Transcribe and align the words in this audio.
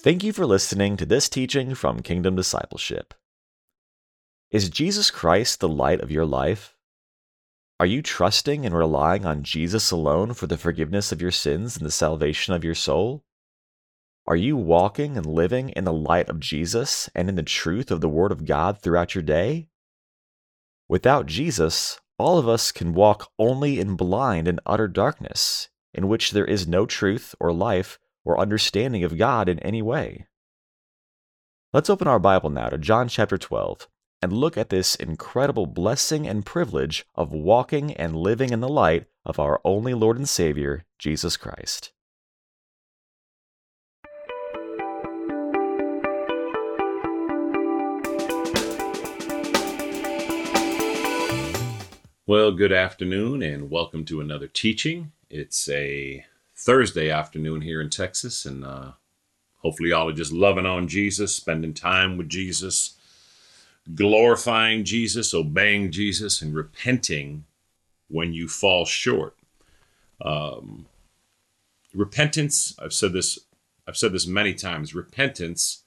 Thank 0.00 0.22
you 0.22 0.32
for 0.32 0.46
listening 0.46 0.96
to 0.98 1.04
this 1.04 1.28
teaching 1.28 1.74
from 1.74 2.02
Kingdom 2.02 2.36
Discipleship. 2.36 3.14
Is 4.52 4.70
Jesus 4.70 5.10
Christ 5.10 5.58
the 5.58 5.68
light 5.68 6.00
of 6.00 6.12
your 6.12 6.24
life? 6.24 6.76
Are 7.80 7.86
you 7.86 8.00
trusting 8.00 8.64
and 8.64 8.76
relying 8.76 9.26
on 9.26 9.42
Jesus 9.42 9.90
alone 9.90 10.34
for 10.34 10.46
the 10.46 10.56
forgiveness 10.56 11.10
of 11.10 11.20
your 11.20 11.32
sins 11.32 11.76
and 11.76 11.84
the 11.84 11.90
salvation 11.90 12.54
of 12.54 12.62
your 12.62 12.76
soul? 12.76 13.24
Are 14.24 14.36
you 14.36 14.56
walking 14.56 15.16
and 15.16 15.26
living 15.26 15.70
in 15.70 15.82
the 15.82 15.92
light 15.92 16.28
of 16.28 16.38
Jesus 16.38 17.10
and 17.12 17.28
in 17.28 17.34
the 17.34 17.42
truth 17.42 17.90
of 17.90 18.00
the 18.00 18.08
Word 18.08 18.30
of 18.30 18.44
God 18.44 18.80
throughout 18.80 19.16
your 19.16 19.22
day? 19.22 19.68
Without 20.86 21.26
Jesus, 21.26 21.98
all 22.18 22.38
of 22.38 22.48
us 22.48 22.70
can 22.70 22.94
walk 22.94 23.32
only 23.36 23.80
in 23.80 23.96
blind 23.96 24.46
and 24.46 24.60
utter 24.64 24.86
darkness, 24.86 25.70
in 25.92 26.06
which 26.06 26.30
there 26.30 26.44
is 26.44 26.68
no 26.68 26.86
truth 26.86 27.34
or 27.40 27.52
life 27.52 27.98
or 28.28 28.38
understanding 28.38 29.02
of 29.02 29.16
God 29.16 29.48
in 29.48 29.58
any 29.60 29.80
way. 29.80 30.26
Let's 31.72 31.88
open 31.88 32.06
our 32.06 32.18
Bible 32.18 32.50
now 32.50 32.68
to 32.68 32.76
John 32.76 33.08
chapter 33.08 33.38
12 33.38 33.88
and 34.20 34.34
look 34.34 34.58
at 34.58 34.68
this 34.68 34.94
incredible 34.94 35.64
blessing 35.64 36.28
and 36.28 36.44
privilege 36.44 37.06
of 37.14 37.32
walking 37.32 37.94
and 37.94 38.14
living 38.14 38.50
in 38.50 38.60
the 38.60 38.68
light 38.68 39.06
of 39.24 39.40
our 39.40 39.62
only 39.64 39.94
Lord 39.94 40.18
and 40.18 40.28
Savior, 40.28 40.84
Jesus 40.98 41.38
Christ. 41.38 41.92
Well, 52.26 52.52
good 52.52 52.72
afternoon 52.72 53.42
and 53.42 53.70
welcome 53.70 54.04
to 54.04 54.20
another 54.20 54.48
teaching. 54.48 55.12
It's 55.30 55.66
a 55.70 56.26
Thursday 56.58 57.08
afternoon 57.08 57.60
here 57.60 57.80
in 57.80 57.88
Texas, 57.88 58.44
and 58.44 58.64
uh, 58.64 58.90
hopefully, 59.58 59.90
y'all 59.90 60.08
are 60.08 60.12
just 60.12 60.32
loving 60.32 60.66
on 60.66 60.88
Jesus, 60.88 61.34
spending 61.34 61.72
time 61.72 62.16
with 62.16 62.28
Jesus, 62.28 62.96
glorifying 63.94 64.82
Jesus, 64.82 65.32
obeying 65.32 65.92
Jesus, 65.92 66.42
and 66.42 66.52
repenting 66.52 67.44
when 68.08 68.32
you 68.32 68.48
fall 68.48 68.84
short. 68.84 69.36
Um, 70.20 70.86
repentance, 71.94 72.74
I've 72.82 72.92
said 72.92 73.12
this, 73.12 73.38
I've 73.86 73.96
said 73.96 74.10
this 74.10 74.26
many 74.26 74.52
times. 74.52 74.96
Repentance 74.96 75.84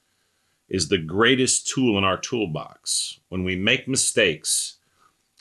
is 0.70 0.88
the 0.88 0.96
greatest 0.96 1.68
tool 1.68 1.98
in 1.98 2.04
our 2.04 2.16
toolbox. 2.16 3.20
When 3.28 3.44
we 3.44 3.56
make 3.56 3.86
mistakes, 3.86 4.78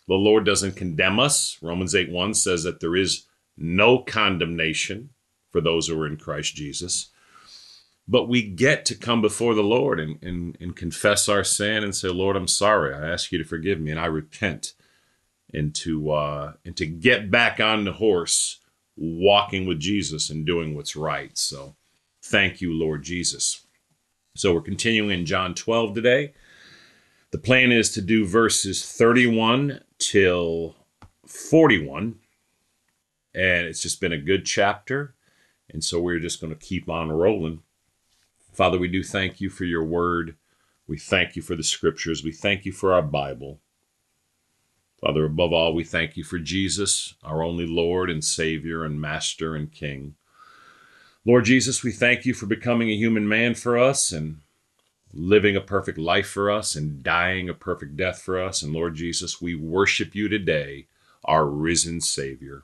the 0.09 0.15
Lord 0.15 0.45
doesn't 0.45 0.75
condemn 0.75 1.21
us. 1.21 1.57
Romans 1.61 1.95
8 1.95 2.11
1 2.11 2.33
says 2.33 2.63
that 2.63 2.81
there 2.81 2.97
is 2.97 3.27
no 3.55 3.99
condemnation 3.99 5.11
for 5.51 5.61
those 5.61 5.87
who 5.87 6.01
are 6.01 6.07
in 6.07 6.17
Christ 6.17 6.55
Jesus. 6.55 7.09
But 8.07 8.27
we 8.27 8.41
get 8.41 8.85
to 8.85 8.95
come 8.95 9.21
before 9.21 9.53
the 9.53 9.63
Lord 9.63 9.99
and, 9.99 10.21
and, 10.23 10.57
and 10.59 10.75
confess 10.75 11.29
our 11.29 11.43
sin 11.43 11.83
and 11.83 11.95
say, 11.95 12.09
Lord, 12.09 12.35
I'm 12.35 12.47
sorry. 12.47 12.93
I 12.93 13.09
ask 13.09 13.31
you 13.31 13.37
to 13.37 13.43
forgive 13.43 13.79
me 13.79 13.91
and 13.91 13.99
I 13.99 14.07
repent. 14.07 14.73
And 15.53 15.75
to, 15.75 16.11
uh, 16.11 16.53
and 16.63 16.77
to 16.77 16.85
get 16.85 17.29
back 17.29 17.59
on 17.59 17.83
the 17.83 17.91
horse, 17.91 18.61
walking 18.95 19.65
with 19.65 19.81
Jesus 19.81 20.29
and 20.29 20.45
doing 20.45 20.75
what's 20.75 20.95
right. 20.95 21.37
So 21.37 21.75
thank 22.23 22.61
you, 22.61 22.71
Lord 22.73 23.03
Jesus. 23.03 23.65
So 24.35 24.53
we're 24.53 24.61
continuing 24.61 25.19
in 25.19 25.25
John 25.25 25.53
12 25.53 25.93
today. 25.93 26.33
The 27.31 27.37
plan 27.37 27.71
is 27.71 27.91
to 27.91 28.01
do 28.01 28.25
verses 28.25 28.85
31 28.85 29.81
till 29.99 30.75
41. 31.27 32.15
And 33.33 33.67
it's 33.67 33.81
just 33.81 33.99
been 33.99 34.13
a 34.13 34.17
good 34.17 34.45
chapter. 34.45 35.15
And 35.71 35.83
so 35.83 35.99
we're 35.99 36.19
just 36.19 36.41
going 36.41 36.53
to 36.53 36.59
keep 36.59 36.89
on 36.89 37.11
rolling. 37.11 37.61
Father, 38.53 38.77
we 38.77 38.87
do 38.87 39.03
thank 39.03 39.39
you 39.39 39.49
for 39.49 39.65
your 39.65 39.83
word. 39.83 40.35
We 40.87 40.97
thank 40.97 41.35
you 41.35 41.41
for 41.41 41.55
the 41.55 41.63
scriptures. 41.63 42.23
We 42.23 42.33
thank 42.33 42.65
you 42.65 42.71
for 42.71 42.93
our 42.93 43.01
Bible. 43.01 43.59
Father, 44.99 45.25
above 45.25 45.53
all, 45.53 45.73
we 45.73 45.83
thank 45.83 46.15
you 46.15 46.23
for 46.23 46.37
Jesus, 46.37 47.15
our 47.23 47.41
only 47.41 47.65
Lord 47.65 48.09
and 48.09 48.23
Savior 48.23 48.83
and 48.83 49.01
Master 49.01 49.55
and 49.55 49.71
King. 49.71 50.15
Lord 51.25 51.45
Jesus, 51.45 51.83
we 51.83 51.91
thank 51.91 52.25
you 52.25 52.33
for 52.33 52.45
becoming 52.45 52.89
a 52.89 52.95
human 52.95 53.27
man 53.27 53.55
for 53.55 53.77
us 53.77 54.11
and 54.11 54.41
living 55.13 55.55
a 55.55 55.61
perfect 55.61 55.97
life 55.97 56.27
for 56.27 56.51
us 56.51 56.75
and 56.75 57.03
dying 57.03 57.49
a 57.49 57.53
perfect 57.53 57.95
death 57.95 58.21
for 58.21 58.39
us. 58.39 58.61
And 58.61 58.73
Lord 58.73 58.95
Jesus, 58.95 59.41
we 59.41 59.55
worship 59.55 60.13
you 60.13 60.27
today, 60.27 60.87
our 61.23 61.47
risen 61.47 62.01
Savior. 62.01 62.63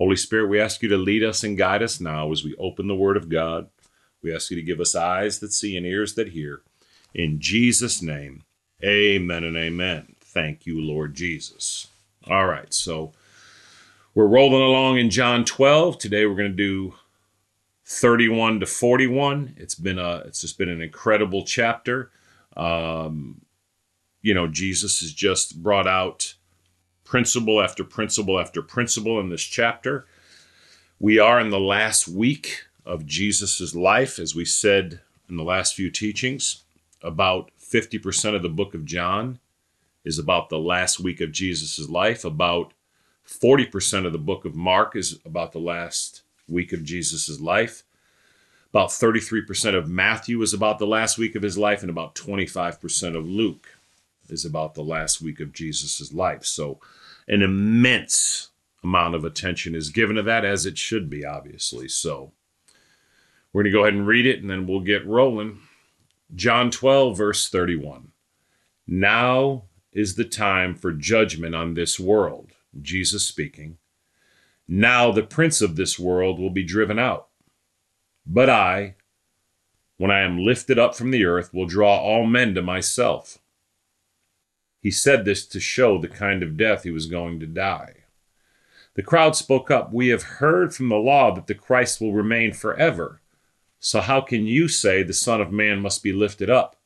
Holy 0.00 0.16
Spirit, 0.16 0.48
we 0.48 0.58
ask 0.58 0.82
you 0.82 0.88
to 0.88 0.96
lead 0.96 1.22
us 1.22 1.44
and 1.44 1.58
guide 1.58 1.82
us 1.82 2.00
now 2.00 2.32
as 2.32 2.42
we 2.42 2.56
open 2.56 2.88
the 2.88 2.94
Word 2.94 3.18
of 3.18 3.28
God. 3.28 3.68
We 4.22 4.34
ask 4.34 4.50
you 4.50 4.56
to 4.56 4.62
give 4.62 4.80
us 4.80 4.94
eyes 4.94 5.40
that 5.40 5.52
see 5.52 5.76
and 5.76 5.84
ears 5.84 6.14
that 6.14 6.30
hear. 6.30 6.62
In 7.14 7.38
Jesus' 7.38 8.00
name, 8.00 8.44
amen 8.82 9.44
and 9.44 9.58
amen. 9.58 10.16
Thank 10.18 10.64
you, 10.64 10.80
Lord 10.80 11.14
Jesus. 11.14 11.88
All 12.26 12.46
right, 12.46 12.72
so 12.72 13.12
we're 14.14 14.26
rolling 14.26 14.62
along 14.62 14.96
in 14.96 15.10
John 15.10 15.44
12. 15.44 15.98
Today 15.98 16.24
we're 16.24 16.34
going 16.34 16.50
to 16.50 16.56
do 16.56 16.94
31 17.84 18.60
to 18.60 18.66
41. 18.66 19.54
It's 19.58 19.74
been 19.74 19.98
a 19.98 20.22
it's 20.24 20.40
just 20.40 20.56
been 20.56 20.70
an 20.70 20.80
incredible 20.80 21.44
chapter. 21.44 22.10
Um, 22.56 23.42
you 24.22 24.32
know, 24.32 24.46
Jesus 24.46 25.00
has 25.00 25.12
just 25.12 25.62
brought 25.62 25.86
out 25.86 26.36
principle 27.10 27.60
after 27.60 27.82
principle 27.82 28.38
after 28.38 28.62
principle 28.62 29.18
in 29.18 29.30
this 29.30 29.42
chapter. 29.42 30.06
We 31.00 31.18
are 31.18 31.40
in 31.40 31.50
the 31.50 31.58
last 31.58 32.06
week 32.06 32.66
of 32.86 33.04
Jesus' 33.04 33.74
life, 33.74 34.20
as 34.20 34.36
we 34.36 34.44
said 34.44 35.00
in 35.28 35.36
the 35.36 35.42
last 35.42 35.74
few 35.74 35.90
teachings. 35.90 36.62
About 37.02 37.50
50% 37.60 38.36
of 38.36 38.42
the 38.42 38.48
book 38.48 38.74
of 38.74 38.84
John 38.84 39.40
is 40.04 40.20
about 40.20 40.50
the 40.50 40.60
last 40.60 41.00
week 41.00 41.20
of 41.20 41.32
Jesus' 41.32 41.88
life. 41.88 42.24
About 42.24 42.74
40% 43.26 44.06
of 44.06 44.12
the 44.12 44.18
book 44.18 44.44
of 44.44 44.54
Mark 44.54 44.94
is 44.94 45.18
about 45.24 45.50
the 45.50 45.58
last 45.58 46.22
week 46.46 46.72
of 46.72 46.84
Jesus' 46.84 47.40
life. 47.40 47.82
About 48.72 48.90
33% 48.90 49.74
of 49.74 49.88
Matthew 49.88 50.40
is 50.42 50.54
about 50.54 50.78
the 50.78 50.86
last 50.86 51.18
week 51.18 51.34
of 51.34 51.42
his 51.42 51.58
life, 51.58 51.80
and 51.80 51.90
about 51.90 52.14
25% 52.14 53.16
of 53.16 53.26
Luke 53.28 53.66
is 54.28 54.44
about 54.44 54.74
the 54.74 54.84
last 54.84 55.20
week 55.20 55.40
of 55.40 55.52
Jesus' 55.52 56.12
life. 56.12 56.44
So 56.44 56.78
an 57.30 57.42
immense 57.42 58.48
amount 58.82 59.14
of 59.14 59.24
attention 59.24 59.76
is 59.76 59.90
given 59.90 60.16
to 60.16 60.22
that, 60.22 60.44
as 60.44 60.66
it 60.66 60.76
should 60.76 61.08
be, 61.08 61.24
obviously. 61.24 61.86
So 61.86 62.32
we're 63.52 63.62
going 63.62 63.72
to 63.72 63.78
go 63.78 63.84
ahead 63.84 63.94
and 63.94 64.06
read 64.06 64.26
it, 64.26 64.42
and 64.42 64.50
then 64.50 64.66
we'll 64.66 64.80
get 64.80 65.06
rolling. 65.06 65.60
John 66.34 66.72
12, 66.72 67.16
verse 67.16 67.48
31. 67.48 68.10
Now 68.88 69.64
is 69.92 70.16
the 70.16 70.24
time 70.24 70.74
for 70.74 70.92
judgment 70.92 71.54
on 71.54 71.74
this 71.74 72.00
world. 72.00 72.50
Jesus 72.82 73.24
speaking. 73.24 73.78
Now 74.66 75.12
the 75.12 75.22
prince 75.22 75.60
of 75.60 75.76
this 75.76 76.00
world 76.00 76.40
will 76.40 76.50
be 76.50 76.64
driven 76.64 76.98
out. 76.98 77.28
But 78.26 78.50
I, 78.50 78.96
when 79.98 80.10
I 80.10 80.20
am 80.20 80.44
lifted 80.44 80.80
up 80.80 80.96
from 80.96 81.12
the 81.12 81.24
earth, 81.24 81.54
will 81.54 81.66
draw 81.66 81.96
all 81.96 82.26
men 82.26 82.54
to 82.54 82.62
myself. 82.62 83.38
He 84.80 84.90
said 84.90 85.24
this 85.24 85.46
to 85.46 85.60
show 85.60 85.98
the 85.98 86.08
kind 86.08 86.42
of 86.42 86.56
death 86.56 86.84
he 86.84 86.90
was 86.90 87.06
going 87.06 87.38
to 87.40 87.46
die. 87.46 87.94
The 88.94 89.02
crowd 89.02 89.36
spoke 89.36 89.70
up, 89.70 89.92
We 89.92 90.08
have 90.08 90.22
heard 90.22 90.74
from 90.74 90.88
the 90.88 90.96
law 90.96 91.34
that 91.34 91.46
the 91.46 91.54
Christ 91.54 92.00
will 92.00 92.12
remain 92.12 92.52
forever. 92.52 93.20
So 93.78 94.00
how 94.00 94.20
can 94.20 94.46
you 94.46 94.68
say 94.68 95.02
the 95.02 95.12
Son 95.12 95.40
of 95.40 95.52
Man 95.52 95.80
must 95.80 96.02
be 96.02 96.12
lifted 96.12 96.50
up? 96.50 96.76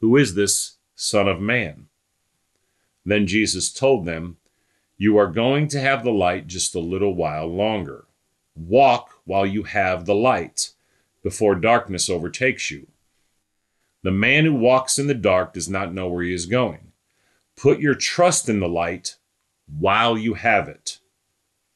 Who 0.00 0.16
is 0.16 0.34
this 0.34 0.76
Son 0.94 1.28
of 1.28 1.40
Man? 1.40 1.86
Then 3.04 3.26
Jesus 3.26 3.72
told 3.72 4.04
them, 4.04 4.38
You 4.96 5.16
are 5.18 5.28
going 5.28 5.68
to 5.68 5.80
have 5.80 6.02
the 6.02 6.12
light 6.12 6.46
just 6.46 6.74
a 6.74 6.80
little 6.80 7.14
while 7.14 7.46
longer. 7.46 8.06
Walk 8.56 9.20
while 9.24 9.46
you 9.46 9.64
have 9.64 10.06
the 10.06 10.14
light, 10.14 10.70
before 11.22 11.54
darkness 11.54 12.08
overtakes 12.08 12.70
you. 12.70 12.86
The 14.02 14.10
man 14.10 14.44
who 14.44 14.54
walks 14.54 14.98
in 14.98 15.06
the 15.06 15.14
dark 15.14 15.52
does 15.54 15.68
not 15.68 15.94
know 15.94 16.08
where 16.08 16.22
he 16.22 16.32
is 16.32 16.46
going. 16.46 16.83
Put 17.56 17.80
your 17.80 17.94
trust 17.94 18.48
in 18.48 18.60
the 18.60 18.68
light 18.68 19.16
while 19.66 20.18
you 20.18 20.34
have 20.34 20.68
it, 20.68 20.98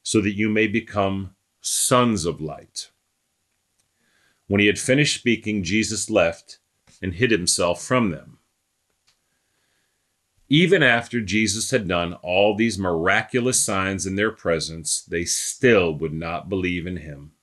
so 0.03 0.21
that 0.21 0.35
you 0.35 0.49
may 0.49 0.67
become 0.67 1.35
sons 1.61 2.25
of 2.25 2.41
light. 2.41 2.91
When 4.47 4.59
he 4.59 4.67
had 4.67 4.79
finished 4.79 5.15
speaking, 5.15 5.63
Jesus 5.63 6.09
left 6.09 6.59
and 7.01 7.13
hid 7.13 7.31
himself 7.31 7.81
from 7.83 8.09
them. 8.09 8.39
Even 10.49 10.81
after 10.81 11.21
Jesus 11.21 11.69
had 11.69 11.87
done 11.87 12.13
all 12.23 12.55
these 12.55 12.79
miraculous 12.79 13.63
signs 13.63 14.07
in 14.07 14.15
their 14.15 14.31
presence, 14.31 15.01
they 15.03 15.23
still 15.23 15.93
would 15.93 16.13
not 16.13 16.49
believe 16.49 16.87
in 16.87 16.97
him. 16.97 17.33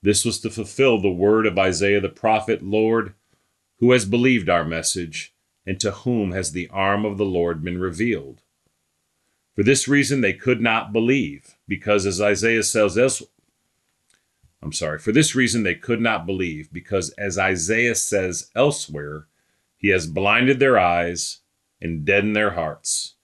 This 0.00 0.24
was 0.24 0.38
to 0.40 0.50
fulfill 0.50 1.00
the 1.00 1.10
word 1.10 1.46
of 1.46 1.58
Isaiah 1.58 2.00
the 2.00 2.08
prophet 2.08 2.62
Lord, 2.62 3.14
who 3.78 3.90
has 3.90 4.04
believed 4.04 4.48
our 4.48 4.64
message? 4.64 5.33
And 5.66 5.80
to 5.80 5.90
whom 5.90 6.32
has 6.32 6.52
the 6.52 6.68
arm 6.68 7.04
of 7.04 7.18
the 7.18 7.24
Lord 7.24 7.62
been 7.62 7.78
revealed? 7.78 8.42
For 9.54 9.62
this 9.62 9.86
reason 9.86 10.20
they 10.20 10.32
could 10.32 10.60
not 10.60 10.92
believe, 10.92 11.56
because 11.68 12.06
as 12.06 12.20
Isaiah 12.20 12.62
says, 12.62 12.98
elsewhere, 12.98 13.28
I'm 14.64 14.72
sorry. 14.72 14.98
For 14.98 15.12
this 15.12 15.34
reason, 15.34 15.62
they 15.62 15.74
could 15.74 16.00
not 16.00 16.24
believe, 16.24 16.72
because 16.72 17.10
as 17.10 17.36
Isaiah 17.36 17.94
says 17.94 18.50
elsewhere, 18.56 19.26
he 19.76 19.90
has 19.90 20.06
blinded 20.06 20.58
their 20.58 20.78
eyes 20.78 21.40
and 21.82 22.06
deadened 22.06 22.34
their 22.34 22.52
hearts, 22.52 23.16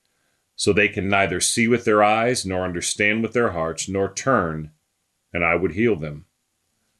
so 0.55 0.71
they 0.71 0.87
can 0.87 1.09
neither 1.09 1.41
see 1.41 1.67
with 1.67 1.83
their 1.83 2.03
eyes, 2.03 2.45
nor 2.45 2.63
understand 2.63 3.23
with 3.23 3.33
their 3.33 3.53
hearts, 3.53 3.89
nor 3.89 4.13
turn, 4.13 4.69
and 5.33 5.43
I 5.43 5.55
would 5.55 5.71
heal 5.71 5.95
them. 5.95 6.25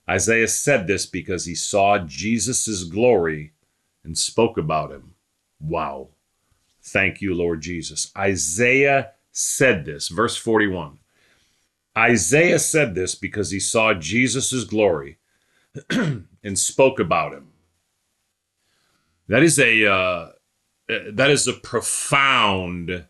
Isaiah 0.10 0.48
said 0.48 0.88
this 0.88 1.06
because 1.06 1.46
he 1.46 1.54
saw 1.54 2.00
Jesus' 2.00 2.84
glory 2.86 3.54
and 4.04 4.18
spoke 4.18 4.58
about 4.58 4.92
him. 4.92 5.11
Wow. 5.62 6.10
Thank 6.82 7.22
you, 7.22 7.34
Lord 7.34 7.62
Jesus. 7.62 8.12
Isaiah 8.18 9.12
said 9.32 9.86
this, 9.86 10.08
verse 10.08 10.36
41. 10.36 11.00
Isaiah 11.98 12.60
said 12.60 12.96
this 12.96 13.16
because 13.16 13.52
he 13.52 13.60
saw 13.60 13.94
Jesus' 13.94 14.64
glory 14.64 15.18
and 15.90 16.58
spoke 16.58 17.00
about 17.00 17.34
him. 17.34 17.50
That 19.28 19.44
is 19.44 19.60
a 19.60 19.86
uh, 19.86 20.32
that 20.88 21.30
is 21.30 21.48
a 21.48 21.54
profound 21.54 23.06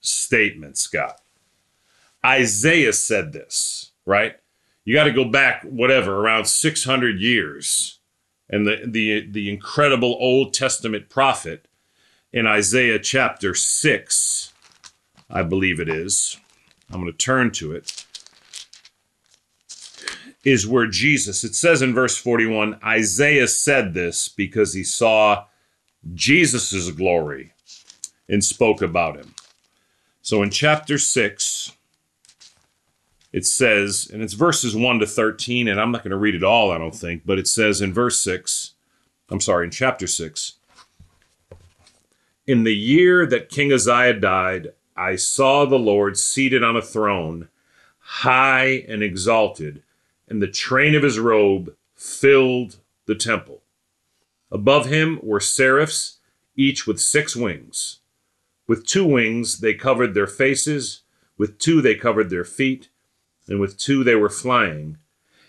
statement, 0.00 0.78
Scott. 0.78 1.20
Isaiah 2.24 2.92
said 2.92 3.32
this, 3.32 3.92
right? 4.04 4.36
You 4.84 4.94
got 4.94 5.04
to 5.04 5.12
go 5.12 5.24
back 5.24 5.62
whatever 5.64 6.16
around 6.16 6.46
600 6.46 7.20
years 7.20 7.96
and 8.48 8.66
the 8.66 8.82
the 8.86 9.30
the 9.30 9.50
incredible 9.50 10.16
Old 10.20 10.54
Testament 10.54 11.08
prophet 11.08 11.66
in 12.36 12.46
Isaiah 12.46 12.98
chapter 12.98 13.54
6, 13.54 14.52
I 15.30 15.42
believe 15.42 15.80
it 15.80 15.88
is. 15.88 16.38
I'm 16.90 17.00
going 17.00 17.10
to 17.10 17.16
turn 17.16 17.50
to 17.52 17.72
it 17.72 18.04
is 20.44 20.66
where 20.66 20.86
Jesus, 20.86 21.44
it 21.44 21.54
says 21.54 21.80
in 21.80 21.94
verse 21.94 22.18
41, 22.18 22.78
Isaiah 22.84 23.48
said 23.48 23.94
this 23.94 24.28
because 24.28 24.74
he 24.74 24.84
saw 24.84 25.46
Jesus' 26.12 26.90
glory 26.90 27.54
and 28.28 28.44
spoke 28.44 28.82
about 28.82 29.16
him. 29.16 29.34
So 30.20 30.42
in 30.42 30.50
chapter 30.50 30.98
6, 30.98 31.72
it 33.32 33.46
says, 33.46 34.10
and 34.12 34.22
it's 34.22 34.34
verses 34.34 34.76
1 34.76 34.98
to 34.98 35.06
13, 35.06 35.68
and 35.68 35.80
I'm 35.80 35.90
not 35.90 36.02
going 36.02 36.10
to 36.10 36.18
read 36.18 36.34
it 36.34 36.44
all, 36.44 36.70
I 36.70 36.76
don't 36.76 36.94
think, 36.94 37.22
but 37.24 37.38
it 37.38 37.48
says 37.48 37.80
in 37.80 37.94
verse 37.94 38.20
6, 38.20 38.74
I'm 39.30 39.40
sorry, 39.40 39.64
in 39.64 39.70
chapter 39.70 40.06
6, 40.06 40.52
in 42.46 42.64
the 42.64 42.74
year 42.74 43.26
that 43.26 43.48
King 43.48 43.72
Uzziah 43.72 44.14
died, 44.14 44.72
I 44.96 45.16
saw 45.16 45.64
the 45.64 45.78
Lord 45.78 46.16
seated 46.16 46.62
on 46.62 46.76
a 46.76 46.82
throne, 46.82 47.48
high 47.98 48.84
and 48.88 49.02
exalted 49.02 49.82
and 50.28 50.42
the 50.42 50.48
train 50.48 50.94
of 50.94 51.02
his 51.02 51.18
robe 51.18 51.74
filled 51.94 52.76
the 53.06 53.14
temple. 53.14 53.62
Above 54.50 54.86
him 54.86 55.20
were 55.22 55.40
seraphs, 55.40 56.18
each 56.56 56.86
with 56.86 57.00
six 57.00 57.36
wings. 57.36 58.00
With 58.66 58.86
two 58.86 59.04
wings 59.04 59.58
they 59.58 59.74
covered 59.74 60.14
their 60.14 60.26
faces, 60.26 61.02
with 61.38 61.58
two 61.58 61.80
they 61.80 61.94
covered 61.94 62.30
their 62.30 62.44
feet, 62.44 62.88
and 63.46 63.60
with 63.60 63.78
two 63.78 64.02
they 64.02 64.14
were 64.16 64.28
flying. 64.28 64.98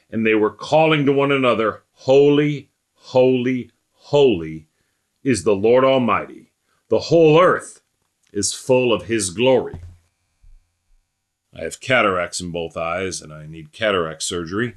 And 0.09 0.25
they 0.25 0.35
were 0.35 0.51
calling 0.51 1.05
to 1.05 1.11
one 1.11 1.31
another, 1.31 1.83
Holy, 1.93 2.69
holy, 2.93 3.71
holy 3.91 4.67
is 5.23 5.43
the 5.43 5.55
Lord 5.55 5.83
Almighty. 5.83 6.46
The 6.89 6.99
whole 6.99 7.41
earth 7.41 7.81
is 8.31 8.53
full 8.53 8.93
of 8.93 9.03
his 9.03 9.29
glory. 9.29 9.81
I 11.55 11.63
have 11.63 11.79
cataracts 11.79 12.39
in 12.39 12.51
both 12.51 12.77
eyes 12.77 13.21
and 13.21 13.33
I 13.33 13.47
need 13.47 13.71
cataract 13.71 14.23
surgery. 14.23 14.75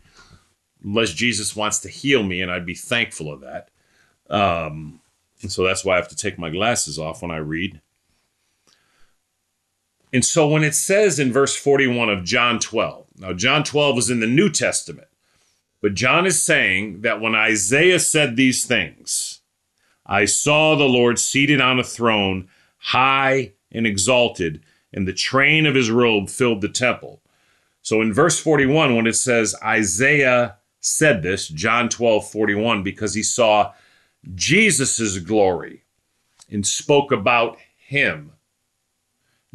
Unless 0.82 1.12
Jesus 1.12 1.54
wants 1.54 1.78
to 1.80 1.90
heal 1.90 2.22
me, 2.22 2.40
and 2.40 2.50
I'd 2.50 2.64
be 2.64 2.74
thankful 2.74 3.30
of 3.30 3.42
that. 3.42 3.68
Um, 4.30 5.00
so 5.46 5.62
that's 5.62 5.84
why 5.84 5.94
I 5.94 5.96
have 5.96 6.08
to 6.08 6.16
take 6.16 6.38
my 6.38 6.48
glasses 6.48 6.98
off 6.98 7.20
when 7.20 7.30
I 7.30 7.36
read. 7.36 7.82
And 10.12 10.24
so 10.24 10.48
when 10.48 10.64
it 10.64 10.74
says 10.74 11.18
in 11.18 11.32
verse 11.32 11.54
41 11.54 12.08
of 12.08 12.24
John 12.24 12.58
12, 12.58 13.06
now 13.18 13.32
John 13.32 13.62
12 13.62 13.98
is 13.98 14.10
in 14.10 14.20
the 14.20 14.26
New 14.26 14.48
Testament, 14.48 15.08
but 15.82 15.94
John 15.94 16.26
is 16.26 16.42
saying 16.42 17.02
that 17.02 17.20
when 17.20 17.34
Isaiah 17.34 18.00
said 18.00 18.36
these 18.36 18.64
things, 18.64 19.39
I 20.10 20.24
saw 20.24 20.74
the 20.74 20.84
Lord 20.84 21.20
seated 21.20 21.60
on 21.60 21.78
a 21.78 21.84
throne, 21.84 22.48
high 22.78 23.52
and 23.70 23.86
exalted, 23.86 24.60
and 24.92 25.06
the 25.06 25.12
train 25.12 25.66
of 25.66 25.76
his 25.76 25.88
robe 25.88 26.28
filled 26.28 26.62
the 26.62 26.68
temple. 26.68 27.22
So 27.80 28.02
in 28.02 28.12
verse 28.12 28.40
41, 28.40 28.96
when 28.96 29.06
it 29.06 29.14
says 29.14 29.54
Isaiah 29.62 30.56
said 30.80 31.22
this, 31.22 31.46
John 31.46 31.88
12, 31.88 32.28
41, 32.28 32.82
because 32.82 33.14
he 33.14 33.22
saw 33.22 33.72
Jesus' 34.34 35.18
glory 35.18 35.84
and 36.50 36.66
spoke 36.66 37.12
about 37.12 37.58
him. 37.76 38.32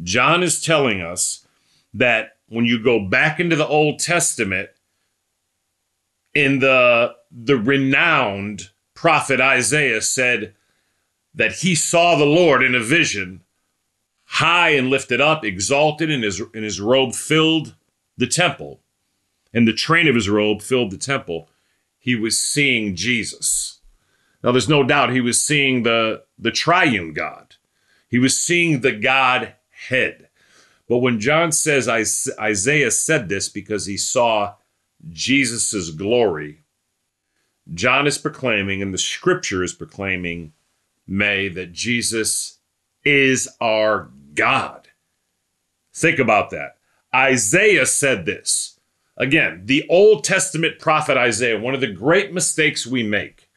John 0.02 0.42
is 0.42 0.62
telling 0.62 1.02
us 1.02 1.46
that 1.92 2.38
when 2.48 2.64
you 2.64 2.82
go 2.82 3.06
back 3.06 3.38
into 3.40 3.56
the 3.56 3.66
Old 3.66 3.98
Testament, 3.98 4.70
in 6.34 6.58
the 6.58 7.14
the 7.30 7.56
renowned 7.56 8.70
prophet 8.96 9.40
Isaiah 9.40 10.00
said 10.00 10.54
that 11.34 11.52
he 11.52 11.76
saw 11.76 12.16
the 12.16 12.24
Lord 12.24 12.64
in 12.64 12.74
a 12.74 12.80
vision 12.80 13.42
high 14.24 14.70
and 14.70 14.90
lifted 14.90 15.20
up, 15.20 15.44
exalted, 15.44 16.10
and 16.10 16.24
his, 16.24 16.40
and 16.40 16.64
his 16.64 16.80
robe 16.80 17.14
filled 17.14 17.76
the 18.16 18.26
temple, 18.26 18.80
and 19.52 19.68
the 19.68 19.72
train 19.72 20.08
of 20.08 20.16
his 20.16 20.28
robe 20.28 20.62
filled 20.62 20.90
the 20.90 20.98
temple. 20.98 21.48
He 21.98 22.16
was 22.16 22.38
seeing 22.38 22.96
Jesus. 22.96 23.80
Now, 24.42 24.52
there's 24.52 24.68
no 24.68 24.82
doubt 24.82 25.12
he 25.12 25.20
was 25.20 25.42
seeing 25.42 25.82
the, 25.82 26.24
the 26.38 26.50
triune 26.50 27.12
God. 27.12 27.56
He 28.08 28.18
was 28.18 28.38
seeing 28.38 28.80
the 28.80 28.92
Godhead. 28.92 30.28
But 30.88 30.98
when 30.98 31.20
John 31.20 31.52
says 31.52 31.88
Isaiah 31.88 32.90
said 32.90 33.28
this 33.28 33.48
because 33.48 33.86
he 33.86 33.96
saw 33.96 34.54
Jesus' 35.10 35.90
glory, 35.90 36.62
John 37.74 38.06
is 38.06 38.18
proclaiming, 38.18 38.80
and 38.80 38.94
the 38.94 38.98
scripture 38.98 39.62
is 39.62 39.72
proclaiming, 39.72 40.52
May, 41.06 41.48
that 41.48 41.72
Jesus 41.72 42.58
is 43.04 43.48
our 43.60 44.10
God. 44.34 44.88
Think 45.92 46.18
about 46.18 46.50
that. 46.50 46.76
Isaiah 47.14 47.86
said 47.86 48.26
this. 48.26 48.78
Again, 49.16 49.62
the 49.64 49.86
Old 49.88 50.24
Testament 50.24 50.78
prophet 50.78 51.16
Isaiah, 51.16 51.58
one 51.58 51.74
of 51.74 51.80
the 51.80 51.86
great 51.86 52.32
mistakes 52.32 52.86
we 52.86 53.02
make 53.02 53.48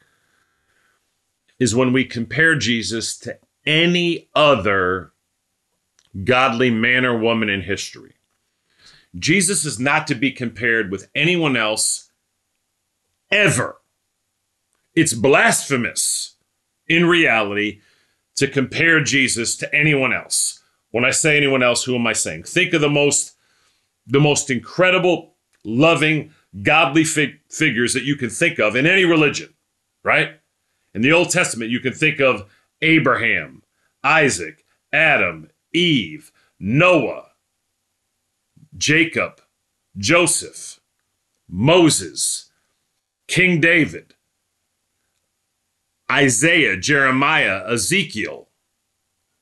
is 1.58 1.74
when 1.74 1.92
we 1.92 2.04
compare 2.04 2.56
Jesus 2.56 3.18
to 3.18 3.38
any 3.66 4.30
other 4.34 5.12
godly 6.24 6.70
man 6.70 7.04
or 7.04 7.16
woman 7.18 7.50
in 7.50 7.60
history. 7.60 8.14
Jesus 9.18 9.64
is 9.64 9.78
not 9.78 10.06
to 10.06 10.14
be 10.14 10.32
compared 10.32 10.90
with 10.90 11.10
anyone 11.14 11.56
else 11.56 12.10
ever. 13.30 13.79
It's 14.94 15.14
blasphemous 15.14 16.36
in 16.88 17.06
reality 17.06 17.80
to 18.36 18.48
compare 18.48 19.02
Jesus 19.02 19.56
to 19.58 19.74
anyone 19.74 20.12
else. 20.12 20.62
When 20.90 21.04
I 21.04 21.10
say 21.10 21.36
anyone 21.36 21.62
else, 21.62 21.84
who 21.84 21.94
am 21.94 22.06
I 22.06 22.12
saying? 22.12 22.44
Think 22.44 22.72
of 22.74 22.80
the 22.80 22.90
most 22.90 23.36
the 24.06 24.20
most 24.20 24.50
incredible, 24.50 25.34
loving, 25.64 26.32
godly 26.62 27.04
fig- 27.04 27.38
figures 27.48 27.94
that 27.94 28.02
you 28.02 28.16
can 28.16 28.30
think 28.30 28.58
of 28.58 28.74
in 28.74 28.86
any 28.86 29.04
religion, 29.04 29.54
right? 30.02 30.40
In 30.94 31.02
the 31.02 31.12
Old 31.12 31.30
Testament, 31.30 31.70
you 31.70 31.78
can 31.78 31.92
think 31.92 32.20
of 32.20 32.50
Abraham, 32.82 33.62
Isaac, 34.02 34.64
Adam, 34.92 35.50
Eve, 35.72 36.32
Noah, 36.58 37.26
Jacob, 38.76 39.40
Joseph, 39.96 40.80
Moses, 41.48 42.50
King 43.28 43.60
David, 43.60 44.14
Isaiah, 46.10 46.76
Jeremiah, 46.76 47.62
Ezekiel, 47.68 48.48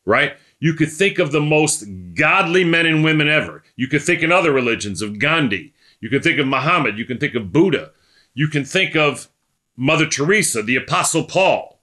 right? 0.05 0.37
You 0.61 0.75
could 0.75 0.91
think 0.91 1.19
of 1.19 1.33
the 1.33 1.41
most 1.41 1.85
godly 2.15 2.65
men 2.65 2.87
and 2.87 3.05
women 3.05 3.29
ever. 3.29 3.63
You 3.77 3.89
could 3.89 4.03
think 4.03 4.23
in 4.23 4.33
other 4.33 4.53
religions 4.53 5.03
of 5.03 5.19
Gandhi. 5.19 5.73
You 6.01 6.09
can 6.09 6.21
think 6.21 6.39
of 6.39 6.47
Muhammad. 6.47 6.99
You 6.99 7.05
can 7.05 7.19
think 7.19 7.35
of 7.35 7.53
Buddha. 7.53 7.93
You 8.35 8.49
can 8.49 8.65
think 8.65 8.97
of 8.97 9.29
Mother 9.77 10.07
Teresa, 10.07 10.63
the 10.63 10.77
Apostle 10.77 11.25
Paul. 11.25 11.81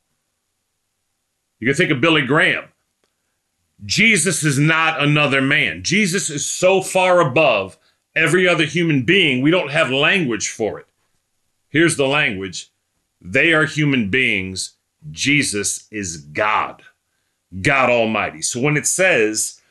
You 1.59 1.67
can 1.67 1.75
think 1.75 1.91
of 1.91 2.01
Billy 2.01 2.25
Graham. 2.25 2.65
Jesus 3.85 4.43
is 4.43 4.59
not 4.59 5.01
another 5.01 5.41
man. 5.41 5.83
Jesus 5.83 6.29
is 6.29 6.45
so 6.45 6.81
far 6.81 7.21
above 7.21 7.77
every 8.15 8.47
other 8.47 8.65
human 8.65 9.03
being, 9.03 9.41
we 9.41 9.51
don't 9.51 9.71
have 9.71 9.89
language 9.91 10.49
for 10.49 10.79
it. 10.79 10.87
Here's 11.69 11.97
the 11.97 12.07
language 12.07 12.71
they 13.21 13.53
are 13.53 13.65
human 13.65 14.09
beings, 14.09 14.74
Jesus 15.11 15.87
is 15.91 16.17
God. 16.17 16.83
God 17.61 17.89
Almighty. 17.89 18.41
So 18.41 18.59
when 18.59 18.77
it 18.77 18.87
says, 18.87 19.61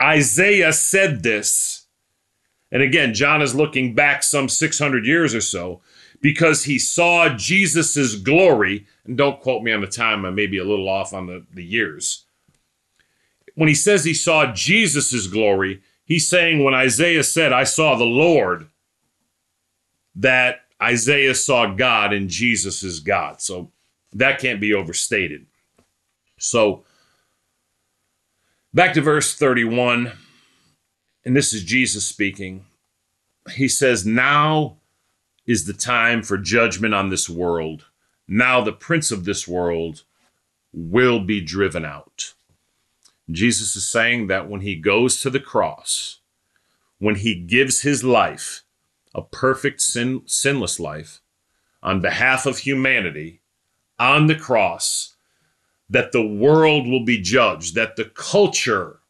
Isaiah 0.00 0.72
said 0.72 1.22
this, 1.22 1.86
And 2.70 2.82
again, 2.82 3.14
John 3.14 3.42
is 3.42 3.54
looking 3.54 3.94
back 3.94 4.22
some 4.22 4.48
600 4.48 5.06
years 5.06 5.34
or 5.34 5.40
so 5.40 5.80
because 6.20 6.64
he 6.64 6.78
saw 6.78 7.28
Jesus's 7.28 8.20
glory. 8.20 8.86
And 9.04 9.16
don't 9.16 9.40
quote 9.40 9.62
me 9.62 9.72
on 9.72 9.80
the 9.80 9.86
time, 9.86 10.24
I 10.24 10.30
may 10.30 10.46
be 10.46 10.58
a 10.58 10.64
little 10.64 10.88
off 10.88 11.12
on 11.12 11.26
the, 11.26 11.44
the 11.52 11.64
years. 11.64 12.24
When 13.54 13.68
he 13.68 13.74
says 13.74 14.04
he 14.04 14.14
saw 14.14 14.52
Jesus's 14.52 15.28
glory, 15.28 15.82
he's 16.04 16.28
saying 16.28 16.62
when 16.62 16.74
Isaiah 16.74 17.24
said, 17.24 17.52
I 17.52 17.64
saw 17.64 17.96
the 17.96 18.04
Lord, 18.04 18.68
that 20.14 20.60
Isaiah 20.82 21.34
saw 21.34 21.74
God 21.74 22.12
and 22.12 22.28
Jesus 22.28 22.82
is 22.82 23.00
God. 23.00 23.40
So 23.40 23.70
that 24.18 24.40
can't 24.40 24.60
be 24.60 24.72
overstated. 24.72 25.46
So 26.38 26.84
back 28.72 28.94
to 28.94 29.02
verse 29.02 29.34
31, 29.34 30.12
and 31.24 31.36
this 31.36 31.52
is 31.52 31.62
Jesus 31.62 32.06
speaking. 32.06 32.64
He 33.54 33.68
says, 33.68 34.06
Now 34.06 34.78
is 35.46 35.66
the 35.66 35.72
time 35.72 36.22
for 36.22 36.38
judgment 36.38 36.94
on 36.94 37.10
this 37.10 37.28
world. 37.28 37.86
Now 38.26 38.60
the 38.62 38.72
prince 38.72 39.10
of 39.10 39.24
this 39.24 39.46
world 39.46 40.02
will 40.72 41.20
be 41.20 41.40
driven 41.40 41.84
out. 41.84 42.34
Jesus 43.30 43.76
is 43.76 43.86
saying 43.86 44.28
that 44.28 44.48
when 44.48 44.62
he 44.62 44.76
goes 44.76 45.20
to 45.20 45.30
the 45.30 45.40
cross, 45.40 46.20
when 46.98 47.16
he 47.16 47.34
gives 47.34 47.82
his 47.82 48.02
life, 48.02 48.62
a 49.14 49.22
perfect 49.22 49.80
sin, 49.80 50.22
sinless 50.26 50.80
life, 50.80 51.20
on 51.82 52.00
behalf 52.00 52.46
of 52.46 52.58
humanity 52.58 53.40
on 53.98 54.26
the 54.26 54.34
cross, 54.34 55.14
that 55.88 56.12
the 56.12 56.26
world 56.26 56.86
will 56.86 57.04
be 57.04 57.20
judged, 57.20 57.74
that 57.74 57.96
the 57.96 58.04
culture 58.04 59.00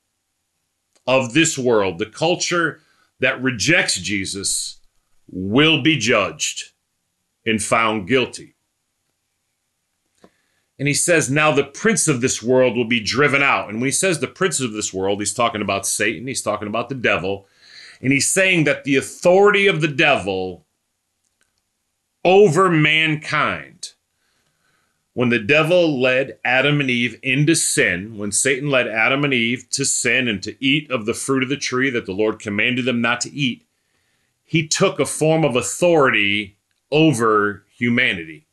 of 1.07 1.33
this 1.35 1.57
world, 1.57 1.99
the 1.99 2.07
culture 2.07 2.81
that 3.21 3.43
rejects 3.43 3.97
Jesus, 3.97 4.81
will 5.29 5.83
be 5.83 5.97
judged 5.97 6.73
and 7.45 7.63
found 7.63 8.09
guilty. 8.09 8.55
And 10.79 10.87
he 10.87 10.95
says, 10.95 11.31
now 11.31 11.53
the 11.53 11.65
prince 11.65 12.07
of 12.07 12.21
this 12.21 12.43
world 12.43 12.77
will 12.77 12.87
be 12.87 13.01
driven 13.01 13.43
out. 13.43 13.71
And 13.71 13.81
when 13.81 13.87
he 13.87 13.93
says 13.93 14.21
the 14.21 14.27
prince 14.27 14.61
of 14.61 14.73
this 14.73 14.93
world, 14.93 15.21
he's 15.21 15.33
talking 15.33 15.63
about 15.63 15.87
Satan, 15.87 16.27
he's 16.27 16.43
talking 16.43 16.69
about 16.69 16.91
the 16.91 16.95
devil. 16.95 17.47
And 18.03 18.13
he's 18.13 18.31
saying 18.31 18.65
that 18.65 18.85
the 18.85 18.97
authority 18.97 19.67
of 19.67 19.81
the 19.81 19.89
devil 19.89 20.67
over 22.25 22.69
mankind, 22.69 23.76
when 25.17 25.31
the 25.31 25.39
devil 25.39 25.99
led 25.99 26.39
Adam 26.45 26.79
and 26.79 26.91
Eve 26.91 27.19
into 27.23 27.55
sin, 27.55 28.19
when 28.19 28.31
Satan 28.31 28.69
led 28.69 28.87
Adam 28.87 29.25
and 29.25 29.33
Eve 29.33 29.67
to 29.71 29.87
sin 29.87 30.29
and 30.29 30.43
to 30.43 30.63
eat 30.63 30.91
of 30.91 31.07
the 31.07 31.15
fruit 31.15 31.43
of 31.43 31.49
the 31.49 31.57
tree 31.57 31.89
that 31.89 32.05
the 32.05 32.13
Lord 32.13 32.39
commanded 32.39 32.85
them 32.85 33.01
not 33.01 33.23
to 33.23 33.33
eat, 33.33 33.65
he 34.45 34.69
took 34.69 35.01
a 35.01 35.07
form 35.07 35.43
of 35.43 35.57
authority 35.57 36.59
over 36.93 37.65
humanity. 37.75 38.47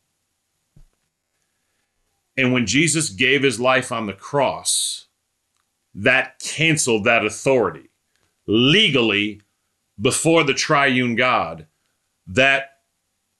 And 2.34 2.50
when 2.54 2.64
Jesus 2.64 3.10
gave 3.10 3.42
his 3.42 3.60
life 3.60 3.92
on 3.92 4.06
the 4.06 4.14
cross, 4.14 5.08
that 5.94 6.38
canceled 6.38 7.04
that 7.04 7.26
authority. 7.26 7.90
Legally, 8.46 9.42
before 10.00 10.44
the 10.44 10.54
triune 10.54 11.14
God, 11.14 11.66
that, 12.26 12.78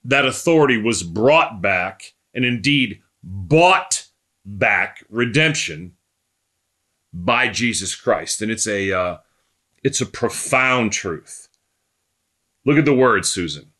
that 0.04 0.26
authority 0.26 0.76
was 0.76 1.02
brought 1.02 1.62
back 1.62 2.12
and 2.34 2.44
indeed 2.44 3.00
bought 3.24 4.06
back 4.44 5.04
redemption 5.08 5.94
by 7.12 7.48
Jesus 7.48 7.94
Christ. 7.94 8.42
And 8.42 8.50
it's 8.50 8.66
a, 8.66 8.92
uh, 8.92 9.16
it's 9.82 10.00
a 10.00 10.06
profound 10.06 10.92
truth. 10.92 11.48
Look 12.64 12.78
at 12.78 12.84
the 12.84 12.94
word, 12.94 13.24
Susan. 13.24 13.72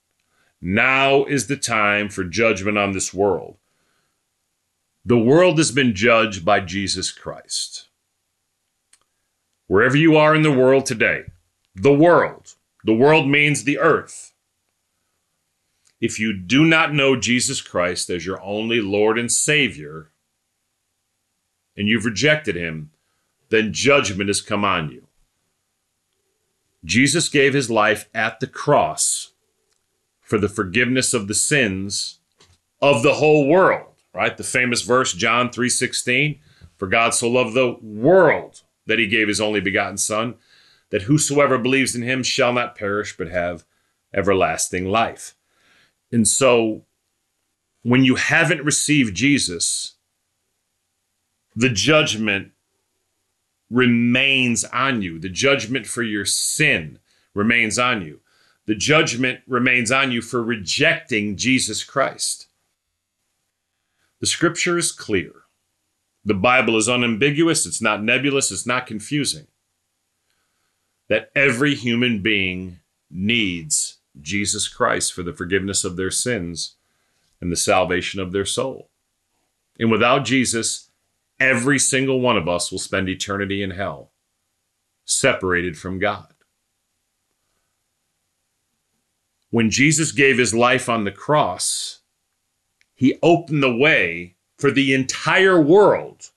Now 0.61 1.25
is 1.25 1.47
the 1.47 1.57
time 1.57 2.09
for 2.09 2.25
judgment 2.25 2.79
on 2.79 2.93
this 2.93 3.13
world. 3.13 3.59
The 5.05 5.19
world 5.19 5.59
has 5.59 5.71
been 5.71 5.95
judged 5.95 6.45
by 6.45 6.61
Jesus 6.61 7.13
Christ. 7.13 7.89
Wherever 9.67 9.97
you 9.97 10.17
are 10.17 10.35
in 10.35 10.43
the 10.43 10.53
world 10.53 10.87
today, 10.87 11.25
the 11.75 11.93
world, 11.93 12.55
the 12.85 12.95
world 12.95 13.29
means 13.29 13.65
the 13.65 13.79
earth. 13.79 14.34
If 16.05 16.21
you 16.21 16.33
do 16.35 16.65
not 16.65 16.93
know 16.93 17.17
Jesus 17.17 17.61
Christ 17.63 18.11
as 18.11 18.27
your 18.27 18.43
only 18.43 18.81
Lord 18.81 19.19
and 19.19 19.33
Savior, 19.33 20.11
and 21.77 21.89
you've 21.89 22.05
rejected 22.05 22.57
him, 22.57 22.91
then 23.49 23.73
judgment 23.73 24.29
has 24.29 24.41
come 24.41 24.65
on 24.65 24.91
you. 24.91 25.07
Jesus 26.85 27.29
gave 27.29 27.55
his 27.55 27.71
life 27.71 28.09
at 28.15 28.41
the 28.41 28.47
cross 28.47 29.33
for 30.21 30.37
the 30.37 30.49
forgiveness 30.49 31.15
of 31.15 31.27
the 31.27 31.35
sins 31.35 32.19
of 32.83 33.03
the 33.03 33.15
whole 33.15 33.49
world 33.49 33.95
right? 34.15 34.37
The 34.37 34.45
famous 34.45 34.81
verse, 34.83 35.13
John 35.13 35.51
3:16, 35.51 36.41
for 36.77 36.87
God 36.87 37.13
so 37.13 37.29
loved 37.29 37.55
the 37.55 37.77
world 37.83 38.63
that 38.87 38.99
he 38.99 39.07
gave 39.07 39.29
his 39.29 39.41
only 39.41 39.61
begotten 39.61 39.99
son, 39.99 40.37
that 40.91 41.03
whosoever 41.03 41.59
believes 41.59 41.95
in 41.95 42.03
him 42.03 42.23
shall 42.23 42.53
not 42.53 42.77
perish 42.77 43.17
but 43.17 43.29
have 43.29 43.65
everlasting 44.15 44.87
life. 44.87 45.35
And 46.15 46.29
so 46.29 46.85
when 47.83 48.05
you 48.05 48.15
haven't 48.15 48.63
received 48.65 49.17
Jesus, 49.17 49.95
the 51.57 51.69
judgment 51.69 52.53
remains 53.69 54.63
on 54.63 55.03
you. 55.03 55.19
The 55.19 55.29
judgment 55.29 55.89
for 55.89 56.05
your 56.05 56.25
sin 56.25 57.01
remains 57.35 57.81
on 57.81 58.03
you. 58.03 58.21
The 58.67 58.77
judgment 58.77 59.41
remains 59.49 59.91
on 59.91 60.13
you 60.13 60.23
for 60.23 60.41
rejecting 60.41 61.37
Jesus 61.37 61.83
Christ. 61.83 62.47
The 64.21 64.29
scripture 64.29 64.79
is 64.79 64.93
clear. 64.93 65.33
The 66.25 66.35
Bible 66.35 66.77
is 66.77 66.89
unambiguous, 66.89 67.67
it's 67.67 67.83
not 67.83 68.05
nebulous, 68.05 68.53
it's 68.53 68.67
not 68.67 68.87
confusing. 68.87 69.49
That 71.09 71.33
every 71.35 71.75
human 71.75 72.23
being 72.23 72.79
needs 73.11 73.94
Jesus 74.21 74.69
Christ 74.69 75.13
for 75.13 75.23
the 75.23 75.33
forgiveness 75.33 75.85
of 75.85 75.97
their 75.97 76.11
sins 76.11 76.77
and 77.41 77.51
the 77.51 77.57
salvation 77.57 78.21
of 78.21 78.33
their 78.33 78.45
soul. 78.45 78.91
And 79.79 79.91
without 79.91 80.25
Jesus, 80.25 80.91
every 81.41 81.79
single 81.79 82.21
one 82.21 82.37
of 82.37 82.49
us 82.49 82.71
will 82.71 82.79
spend 82.79 83.09
eternity 83.09 83.63
in 83.63 83.73
hell, 83.73 84.13
separated 85.05 85.77
from 85.77 85.99
God. 85.99 86.29
When 89.51 89.71
Jesus 89.71 90.11
gave 90.11 90.39
his 90.39 90.55
life 90.55 90.89
on 90.89 91.05
the 91.05 91.13
cross, 91.13 92.01
he 92.95 93.19
opened 93.23 93.63
the 93.63 93.77
way 93.77 94.35
for 94.57 94.71
the 94.71 94.95
entire 94.95 95.61
world 95.61 96.31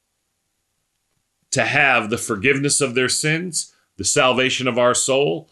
to 1.51 1.65
have 1.65 2.09
the 2.09 2.17
forgiveness 2.17 2.81
of 2.81 2.93
their 2.93 3.09
sins, 3.09 3.73
the 3.95 4.03
salvation 4.03 4.67
of 4.67 4.77
our 4.77 4.93
soul, 4.93 5.49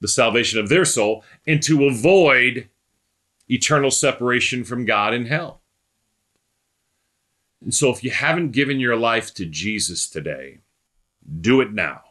the 0.00 0.08
salvation 0.08 0.58
of 0.58 0.68
their 0.68 0.84
soul, 0.84 1.24
and 1.46 1.62
to 1.62 1.86
avoid 1.86 2.68
eternal 3.48 3.90
separation 3.90 4.64
from 4.64 4.84
God 4.84 5.14
in 5.14 5.26
hell. 5.26 5.60
And 7.62 7.74
so, 7.74 7.90
if 7.90 8.04
you 8.04 8.10
haven't 8.10 8.52
given 8.52 8.78
your 8.78 8.96
life 8.96 9.32
to 9.34 9.46
Jesus 9.46 10.08
today, 10.08 10.58
do 11.40 11.60
it 11.60 11.72
now. 11.72 12.02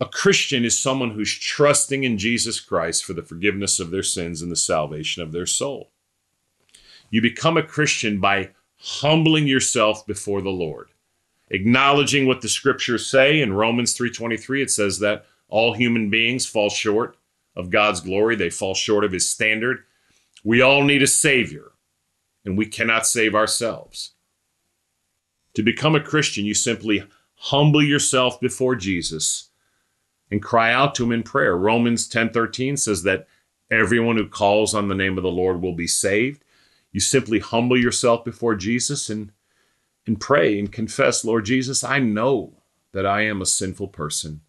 A 0.00 0.06
Christian 0.06 0.64
is 0.64 0.76
someone 0.76 1.12
who's 1.12 1.38
trusting 1.38 2.02
in 2.02 2.18
Jesus 2.18 2.58
Christ 2.58 3.04
for 3.04 3.12
the 3.12 3.22
forgiveness 3.22 3.78
of 3.78 3.92
their 3.92 4.02
sins 4.02 4.42
and 4.42 4.50
the 4.50 4.56
salvation 4.56 5.22
of 5.22 5.30
their 5.30 5.46
soul. 5.46 5.92
You 7.08 7.22
become 7.22 7.56
a 7.56 7.62
Christian 7.62 8.18
by 8.18 8.50
humbling 8.78 9.46
yourself 9.46 10.04
before 10.04 10.42
the 10.42 10.50
Lord, 10.50 10.88
acknowledging 11.52 12.26
what 12.26 12.40
the 12.40 12.48
scriptures 12.48 13.06
say 13.06 13.40
in 13.40 13.52
Romans 13.52 13.94
3:23 13.94 14.62
it 14.62 14.70
says 14.70 14.98
that 14.98 15.26
all 15.48 15.74
human 15.74 16.10
beings 16.10 16.46
fall 16.46 16.70
short 16.70 17.16
of 17.54 17.70
God's 17.70 18.00
glory, 18.00 18.34
they 18.34 18.50
fall 18.50 18.74
short 18.74 19.04
of 19.04 19.12
his 19.12 19.28
standard. 19.28 19.84
We 20.42 20.62
all 20.62 20.82
need 20.82 21.02
a 21.02 21.06
savior, 21.06 21.72
and 22.44 22.56
we 22.56 22.66
cannot 22.66 23.06
save 23.06 23.34
ourselves. 23.34 24.14
To 25.54 25.62
become 25.62 25.94
a 25.94 26.00
Christian, 26.00 26.46
you 26.46 26.54
simply 26.54 27.04
humble 27.34 27.82
yourself 27.82 28.40
before 28.40 28.74
Jesus 28.74 29.50
and 30.30 30.42
cry 30.42 30.72
out 30.72 30.94
to 30.94 31.04
him 31.04 31.12
in 31.12 31.22
prayer. 31.22 31.54
Romans 31.54 32.08
10:13 32.08 32.78
says 32.78 33.02
that 33.02 33.28
everyone 33.70 34.16
who 34.16 34.26
calls 34.26 34.74
on 34.74 34.88
the 34.88 34.94
name 34.94 35.18
of 35.18 35.22
the 35.22 35.30
Lord 35.30 35.60
will 35.60 35.74
be 35.74 35.86
saved. 35.86 36.42
You 36.90 37.00
simply 37.00 37.38
humble 37.40 37.78
yourself 37.78 38.24
before 38.24 38.54
Jesus 38.54 39.10
and 39.10 39.32
and 40.06 40.20
pray 40.20 40.58
and 40.58 40.72
confess, 40.72 41.24
Lord 41.24 41.44
Jesus, 41.44 41.84
I 41.84 41.98
know 41.98 42.62
that 42.92 43.06
I 43.06 43.22
am 43.22 43.40
a 43.40 43.46
sinful 43.46 43.88
person 43.88 44.42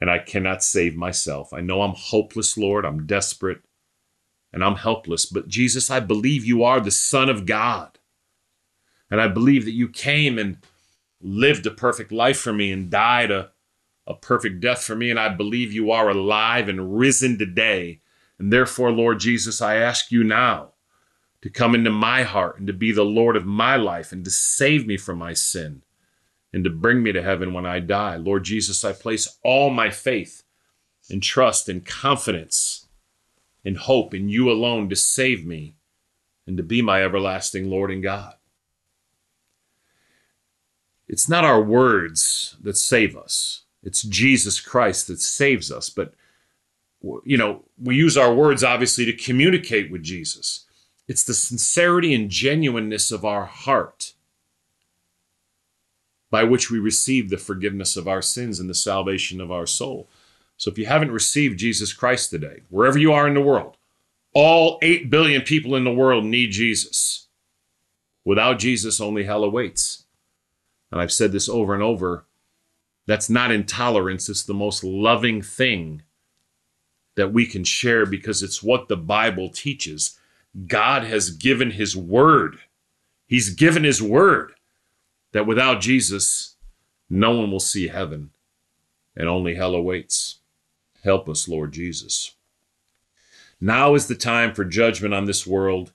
and 0.00 0.10
I 0.10 0.18
cannot 0.18 0.62
save 0.62 0.96
myself. 0.96 1.52
I 1.52 1.60
know 1.60 1.82
I'm 1.82 1.94
hopeless, 1.94 2.56
Lord. 2.56 2.84
I'm 2.84 3.06
desperate 3.06 3.62
and 4.52 4.64
I'm 4.64 4.76
helpless. 4.76 5.26
But 5.26 5.48
Jesus, 5.48 5.90
I 5.90 6.00
believe 6.00 6.44
you 6.44 6.62
are 6.62 6.80
the 6.80 6.90
Son 6.90 7.28
of 7.28 7.46
God. 7.46 7.98
And 9.10 9.20
I 9.20 9.28
believe 9.28 9.64
that 9.64 9.72
you 9.72 9.88
came 9.88 10.38
and 10.38 10.58
lived 11.20 11.66
a 11.66 11.70
perfect 11.70 12.12
life 12.12 12.38
for 12.38 12.52
me 12.52 12.72
and 12.72 12.90
died 12.90 13.30
a 13.30 13.50
a 14.06 14.14
perfect 14.14 14.60
death 14.60 14.84
for 14.84 14.94
me, 14.94 15.10
and 15.10 15.18
I 15.18 15.28
believe 15.30 15.72
you 15.72 15.90
are 15.90 16.08
alive 16.08 16.68
and 16.68 16.96
risen 16.96 17.38
today. 17.38 18.00
And 18.38 18.52
therefore, 18.52 18.92
Lord 18.92 19.18
Jesus, 19.18 19.60
I 19.60 19.76
ask 19.76 20.12
you 20.12 20.22
now 20.22 20.72
to 21.46 21.52
come 21.52 21.76
into 21.76 21.92
my 21.92 22.24
heart 22.24 22.58
and 22.58 22.66
to 22.66 22.72
be 22.72 22.90
the 22.90 23.04
Lord 23.04 23.36
of 23.36 23.46
my 23.46 23.76
life 23.76 24.10
and 24.10 24.24
to 24.24 24.30
save 24.32 24.84
me 24.84 24.96
from 24.96 25.16
my 25.16 25.32
sin 25.32 25.82
and 26.52 26.64
to 26.64 26.70
bring 26.70 27.04
me 27.04 27.12
to 27.12 27.22
heaven 27.22 27.52
when 27.52 27.64
I 27.64 27.78
die. 27.78 28.16
Lord 28.16 28.42
Jesus, 28.42 28.84
I 28.84 28.92
place 28.92 29.38
all 29.44 29.70
my 29.70 29.88
faith 29.88 30.42
and 31.08 31.22
trust 31.22 31.68
and 31.68 31.86
confidence 31.86 32.88
and 33.64 33.78
hope 33.78 34.12
in 34.12 34.28
you 34.28 34.50
alone 34.50 34.88
to 34.88 34.96
save 34.96 35.46
me 35.46 35.76
and 36.48 36.56
to 36.56 36.64
be 36.64 36.82
my 36.82 37.04
everlasting 37.04 37.70
Lord 37.70 37.92
and 37.92 38.02
God. 38.02 38.34
It's 41.06 41.28
not 41.28 41.44
our 41.44 41.62
words 41.62 42.56
that 42.60 42.76
save 42.76 43.16
us. 43.16 43.62
It's 43.84 44.02
Jesus 44.02 44.60
Christ 44.60 45.06
that 45.06 45.20
saves 45.20 45.70
us. 45.70 45.90
But, 45.90 46.12
you 47.24 47.36
know, 47.36 47.66
we 47.80 47.94
use 47.94 48.16
our 48.16 48.34
words 48.34 48.64
obviously 48.64 49.04
to 49.04 49.12
communicate 49.12 49.92
with 49.92 50.02
Jesus. 50.02 50.65
It's 51.08 51.24
the 51.24 51.34
sincerity 51.34 52.14
and 52.14 52.30
genuineness 52.30 53.12
of 53.12 53.24
our 53.24 53.44
heart 53.44 54.14
by 56.30 56.42
which 56.42 56.70
we 56.70 56.78
receive 56.78 57.30
the 57.30 57.36
forgiveness 57.36 57.96
of 57.96 58.08
our 58.08 58.22
sins 58.22 58.58
and 58.58 58.68
the 58.68 58.74
salvation 58.74 59.40
of 59.40 59.52
our 59.52 59.66
soul. 59.66 60.08
So 60.56 60.70
if 60.70 60.78
you 60.78 60.86
haven't 60.86 61.12
received 61.12 61.58
Jesus 61.58 61.92
Christ 61.92 62.30
today, 62.30 62.62
wherever 62.68 62.98
you 62.98 63.12
are 63.12 63.28
in 63.28 63.34
the 63.34 63.40
world, 63.40 63.76
all 64.32 64.78
8 64.82 65.08
billion 65.08 65.42
people 65.42 65.76
in 65.76 65.84
the 65.84 65.92
world 65.92 66.24
need 66.24 66.50
Jesus. 66.50 67.28
Without 68.24 68.58
Jesus, 68.58 69.00
only 69.00 69.24
hell 69.24 69.44
awaits. 69.44 70.04
And 70.90 71.00
I've 71.00 71.12
said 71.12 71.32
this 71.32 71.48
over 71.48 71.74
and 71.74 71.82
over 71.82 72.24
that's 73.06 73.30
not 73.30 73.52
intolerance, 73.52 74.28
it's 74.28 74.42
the 74.42 74.52
most 74.52 74.82
loving 74.82 75.40
thing 75.40 76.02
that 77.14 77.32
we 77.32 77.46
can 77.46 77.64
share 77.64 78.04
because 78.04 78.42
it's 78.42 78.62
what 78.62 78.88
the 78.88 78.96
Bible 78.96 79.48
teaches. 79.48 80.18
God 80.66 81.04
has 81.04 81.30
given 81.30 81.72
His 81.72 81.96
word. 81.96 82.58
He's 83.26 83.50
given 83.50 83.84
His 83.84 84.00
word 84.00 84.52
that 85.32 85.46
without 85.46 85.80
Jesus, 85.80 86.56
no 87.10 87.36
one 87.36 87.50
will 87.50 87.60
see 87.60 87.88
heaven 87.88 88.30
and 89.16 89.28
only 89.28 89.54
hell 89.54 89.74
awaits. 89.74 90.38
Help 91.04 91.28
us, 91.28 91.48
Lord 91.48 91.72
Jesus. 91.72 92.32
Now 93.60 93.94
is 93.94 94.06
the 94.06 94.14
time 94.14 94.54
for 94.54 94.64
judgment 94.64 95.14
on 95.14 95.24
this 95.24 95.46
world. 95.46 95.92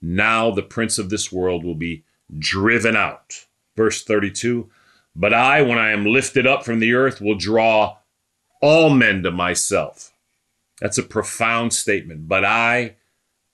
Now 0.00 0.50
the 0.50 0.62
prince 0.62 0.98
of 0.98 1.10
this 1.10 1.32
world 1.32 1.64
will 1.64 1.74
be 1.74 2.04
driven 2.38 2.96
out. 2.96 3.46
Verse 3.76 4.04
32 4.04 4.70
But 5.14 5.32
I, 5.34 5.62
when 5.62 5.78
I 5.78 5.90
am 5.90 6.06
lifted 6.06 6.46
up 6.46 6.64
from 6.64 6.80
the 6.80 6.92
earth, 6.92 7.20
will 7.20 7.34
draw 7.34 7.98
all 8.60 8.90
men 8.90 9.22
to 9.22 9.30
myself. 9.30 10.12
That's 10.80 10.98
a 10.98 11.02
profound 11.02 11.72
statement. 11.72 12.28
But 12.28 12.44
I, 12.44 12.96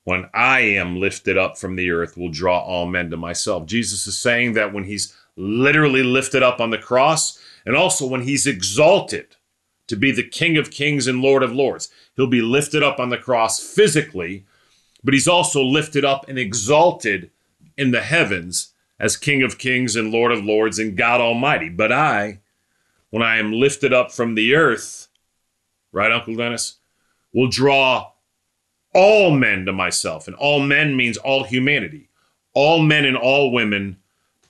when 0.09 0.31
I 0.33 0.61
am 0.61 0.99
lifted 0.99 1.37
up 1.37 1.59
from 1.59 1.77
the 1.77 1.91
earth, 1.91 2.17
will 2.17 2.31
draw 2.31 2.61
all 2.61 2.87
men 2.87 3.11
to 3.11 3.19
myself. 3.19 3.67
Jesus 3.67 4.07
is 4.07 4.17
saying 4.17 4.55
that 4.55 4.73
when 4.73 4.85
he's 4.85 5.15
literally 5.37 6.03
lifted 6.03 6.43
up 6.43 6.63
on 6.63 6.71
the 6.71 6.79
cross, 6.79 7.39
and 7.67 7.77
also 7.77 8.07
when 8.07 8.23
he's 8.23 8.47
exalted 8.47 9.37
to 9.87 9.97
be 9.97 10.11
the 10.11 10.27
King 10.27 10.57
of 10.57 10.71
Kings 10.71 11.07
and 11.07 11.21
Lord 11.21 11.43
of 11.43 11.53
Lords, 11.53 11.91
he'll 12.17 12.27
be 12.27 12.41
lifted 12.41 12.83
up 12.83 12.99
on 12.99 13.11
the 13.11 13.19
cross 13.19 13.61
physically, 13.61 14.47
but 15.05 15.13
he's 15.13 15.29
also 15.29 15.63
lifted 15.63 16.07
up 16.07 16.27
and 16.27 16.39
exalted 16.39 17.31
in 17.77 17.91
the 17.91 18.01
heavens 18.01 18.73
as 18.99 19.15
King 19.15 19.43
of 19.43 19.59
Kings 19.59 19.95
and 19.95 20.11
Lord 20.11 20.33
of 20.33 20.43
Lords 20.43 20.79
and 20.79 20.97
God 20.97 21.21
Almighty. 21.21 21.69
But 21.69 21.93
I, 21.93 22.41
when 23.11 23.23
I 23.23 23.37
am 23.37 23.53
lifted 23.53 23.93
up 23.93 24.11
from 24.11 24.37
the 24.37 24.55
earth, 24.55 25.09
right, 25.93 26.11
Uncle 26.11 26.35
Dennis, 26.35 26.77
will 27.35 27.49
draw 27.49 28.13
all 28.99 29.31
men 29.31 29.65
to 29.65 29.73
myself. 29.73 30.27
And 30.27 30.35
all 30.37 30.61
men 30.61 30.97
means 30.97 31.17
all 31.17 31.45
humanity. 31.45 32.09
All 32.53 32.83
men 32.83 33.05
and 33.05 33.17
all 33.17 33.53
women 33.53 33.97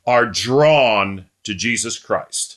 are 0.07 0.25
drawn 0.25 1.27
to 1.45 1.55
Jesus 1.55 1.99
Christ. 1.99 2.57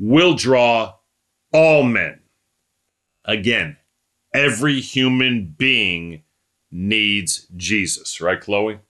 Will 0.00 0.34
draw 0.34 0.94
all 1.52 1.84
men. 1.84 2.18
Again, 3.24 3.76
every 4.34 4.80
human 4.80 5.54
being 5.56 6.24
needs 6.72 7.46
Jesus, 7.56 8.20
right, 8.20 8.40
Chloe? 8.40 8.80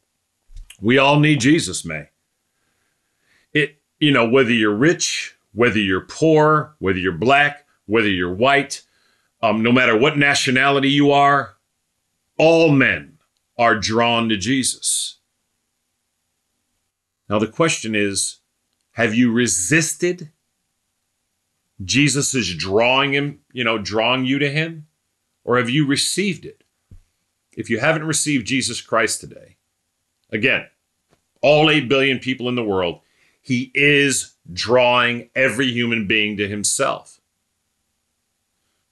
We 0.81 0.97
all 0.97 1.21
need 1.21 1.41
Jesus, 1.41 1.85
May. 1.85 2.09
It, 3.53 3.77
you 4.01 4.11
know, 4.11 4.27
whether 4.27 4.53
you're 4.53 4.75
rich, 4.75 5.37
whether 5.53 5.79
you're 5.79 6.07
poor, 6.07 6.77
whether 6.79 6.99
you're 6.99 7.13
black, 7.13 7.67
whether 7.85 8.09
you're 8.09 8.33
white, 8.33 8.83
um, 9.43 9.63
no 9.63 9.73
matter 9.73 9.97
what 9.97 10.17
nationality 10.17 10.91
you 10.91 11.11
are, 11.11 11.57
all 12.39 12.71
men 12.71 13.19
are 13.59 13.79
drawn 13.79 14.29
to 14.29 14.37
Jesus. 14.37 15.19
Now, 17.29 17.39
the 17.39 17.47
question 17.47 17.95
is 17.95 18.39
have 18.93 19.15
you 19.15 19.33
resisted 19.33 20.31
Jesus' 21.85 22.55
drawing 22.55 23.13
him, 23.15 23.41
you 23.53 23.65
know, 23.65 23.79
drawing 23.79 24.25
you 24.25 24.39
to 24.39 24.51
him? 24.51 24.87
Or 25.45 25.59
have 25.59 25.71
you 25.71 25.87
received 25.87 26.45
it? 26.45 26.63
If 27.57 27.69
you 27.69 27.81
haven't 27.81 28.05
received 28.05 28.47
Jesus 28.47 28.81
Christ 28.81 29.21
today, 29.21 29.57
again, 30.31 30.67
all 31.41 31.69
8 31.69 31.89
billion 31.89 32.19
people 32.19 32.49
in 32.49 32.55
the 32.55 32.63
world, 32.63 33.01
he 33.41 33.73
is 33.75 34.35
drawing 34.53 35.31
every 35.35 35.73
human 35.73 36.07
being 36.07 36.37
to 36.37 36.47
himself. 36.47 37.21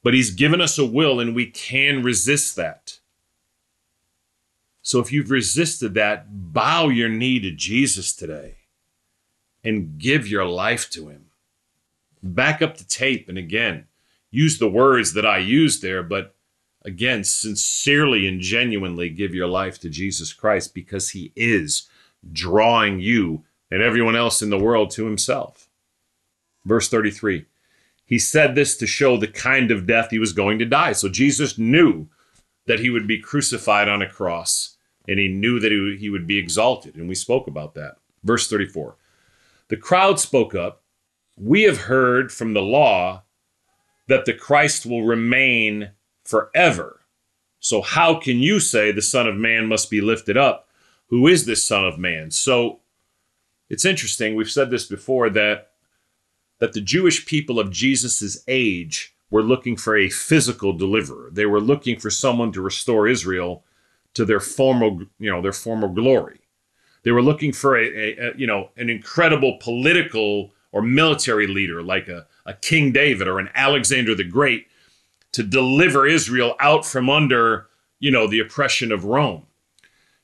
But 0.02 0.14
he's 0.14 0.30
given 0.30 0.60
us 0.60 0.78
a 0.78 0.84
will 0.84 1.20
and 1.20 1.34
we 1.34 1.46
can 1.46 2.02
resist 2.02 2.56
that. 2.56 2.98
So 4.82 4.98
if 4.98 5.12
you've 5.12 5.30
resisted 5.30 5.94
that, 5.94 6.52
bow 6.52 6.88
your 6.88 7.08
knee 7.08 7.38
to 7.40 7.50
Jesus 7.50 8.14
today 8.14 8.56
and 9.62 9.98
give 9.98 10.26
your 10.26 10.46
life 10.46 10.88
to 10.90 11.08
him. 11.08 11.26
Back 12.22 12.62
up 12.62 12.76
the 12.76 12.84
tape 12.84 13.28
and 13.28 13.36
again, 13.36 13.86
use 14.30 14.58
the 14.58 14.70
words 14.70 15.12
that 15.14 15.26
I 15.26 15.38
used 15.38 15.82
there, 15.82 16.02
but 16.02 16.34
again, 16.82 17.24
sincerely 17.24 18.26
and 18.26 18.40
genuinely 18.40 19.10
give 19.10 19.34
your 19.34 19.48
life 19.48 19.78
to 19.80 19.90
Jesus 19.90 20.32
Christ 20.32 20.74
because 20.74 21.10
he 21.10 21.32
is 21.36 21.88
drawing 22.32 23.00
you 23.00 23.44
and 23.70 23.82
everyone 23.82 24.16
else 24.16 24.42
in 24.42 24.50
the 24.50 24.58
world 24.58 24.90
to 24.92 25.04
himself. 25.04 25.68
Verse 26.64 26.88
33 26.88 27.46
he 28.10 28.18
said 28.18 28.56
this 28.56 28.76
to 28.76 28.88
show 28.88 29.16
the 29.16 29.28
kind 29.28 29.70
of 29.70 29.86
death 29.86 30.10
he 30.10 30.18
was 30.18 30.32
going 30.32 30.58
to 30.58 30.64
die. 30.64 30.92
So 30.92 31.08
Jesus 31.08 31.56
knew 31.56 32.08
that 32.66 32.80
he 32.80 32.90
would 32.90 33.06
be 33.06 33.20
crucified 33.20 33.88
on 33.88 34.02
a 34.02 34.10
cross, 34.10 34.76
and 35.06 35.20
he 35.20 35.28
knew 35.28 35.60
that 35.60 35.70
he 35.70 36.10
would 36.10 36.26
be 36.26 36.36
exalted. 36.36 36.96
And 36.96 37.08
we 37.08 37.14
spoke 37.14 37.46
about 37.46 37.74
that. 37.74 37.98
Verse 38.24 38.50
34 38.50 38.96
The 39.68 39.76
crowd 39.76 40.18
spoke 40.18 40.56
up. 40.56 40.82
We 41.38 41.62
have 41.62 41.82
heard 41.82 42.32
from 42.32 42.52
the 42.52 42.62
law 42.62 43.22
that 44.08 44.24
the 44.24 44.34
Christ 44.34 44.84
will 44.84 45.04
remain 45.04 45.92
forever. 46.24 47.02
So 47.60 47.80
how 47.80 48.18
can 48.18 48.40
you 48.40 48.58
say 48.58 48.90
the 48.90 49.02
Son 49.02 49.28
of 49.28 49.36
Man 49.36 49.66
must 49.66 49.88
be 49.88 50.00
lifted 50.00 50.36
up? 50.36 50.68
Who 51.10 51.28
is 51.28 51.46
this 51.46 51.64
Son 51.64 51.84
of 51.84 51.96
Man? 51.96 52.32
So 52.32 52.80
it's 53.68 53.84
interesting. 53.84 54.34
We've 54.34 54.50
said 54.50 54.70
this 54.70 54.86
before 54.86 55.30
that 55.30 55.69
that 56.60 56.72
the 56.72 56.80
Jewish 56.80 57.26
people 57.26 57.58
of 57.58 57.70
Jesus' 57.70 58.44
age 58.46 59.14
were 59.30 59.42
looking 59.42 59.76
for 59.76 59.96
a 59.96 60.10
physical 60.10 60.72
deliverer. 60.72 61.30
They 61.32 61.46
were 61.46 61.60
looking 61.60 61.98
for 61.98 62.10
someone 62.10 62.52
to 62.52 62.60
restore 62.60 63.08
Israel 63.08 63.64
to 64.14 64.24
their 64.24 64.40
former, 64.40 64.90
you 65.18 65.30
know, 65.30 65.42
their 65.42 65.52
former 65.52 65.88
glory. 65.88 66.40
They 67.02 67.12
were 67.12 67.22
looking 67.22 67.52
for 67.52 67.76
a, 67.76 67.86
a, 67.86 68.30
a 68.30 68.36
you 68.36 68.46
know, 68.46 68.70
an 68.76 68.90
incredible 68.90 69.58
political 69.60 70.52
or 70.72 70.82
military 70.82 71.46
leader 71.46 71.82
like 71.82 72.08
a, 72.08 72.26
a 72.46 72.54
King 72.54 72.92
David 72.92 73.26
or 73.26 73.38
an 73.38 73.50
Alexander 73.54 74.14
the 74.14 74.24
Great 74.24 74.66
to 75.32 75.42
deliver 75.42 76.06
Israel 76.06 76.56
out 76.60 76.84
from 76.84 77.08
under, 77.08 77.68
you 77.98 78.10
know, 78.10 78.26
the 78.26 78.40
oppression 78.40 78.92
of 78.92 79.04
Rome. 79.04 79.46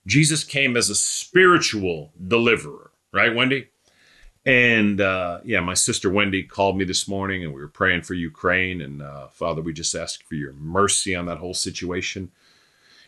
Jesus 0.06 0.44
came 0.44 0.76
as 0.76 0.90
a 0.90 0.94
spiritual 0.94 2.12
deliverer, 2.28 2.90
right, 3.12 3.34
Wendy? 3.34 3.68
And 4.46 5.00
uh, 5.00 5.40
yeah, 5.44 5.58
my 5.58 5.74
sister 5.74 6.08
Wendy 6.08 6.44
called 6.44 6.78
me 6.78 6.84
this 6.84 7.08
morning 7.08 7.42
and 7.42 7.52
we 7.52 7.60
were 7.60 7.66
praying 7.66 8.02
for 8.02 8.14
Ukraine. 8.14 8.80
And 8.80 9.02
uh, 9.02 9.26
Father, 9.26 9.60
we 9.60 9.72
just 9.72 9.94
ask 9.94 10.22
for 10.22 10.36
your 10.36 10.52
mercy 10.52 11.16
on 11.16 11.26
that 11.26 11.38
whole 11.38 11.52
situation. 11.52 12.30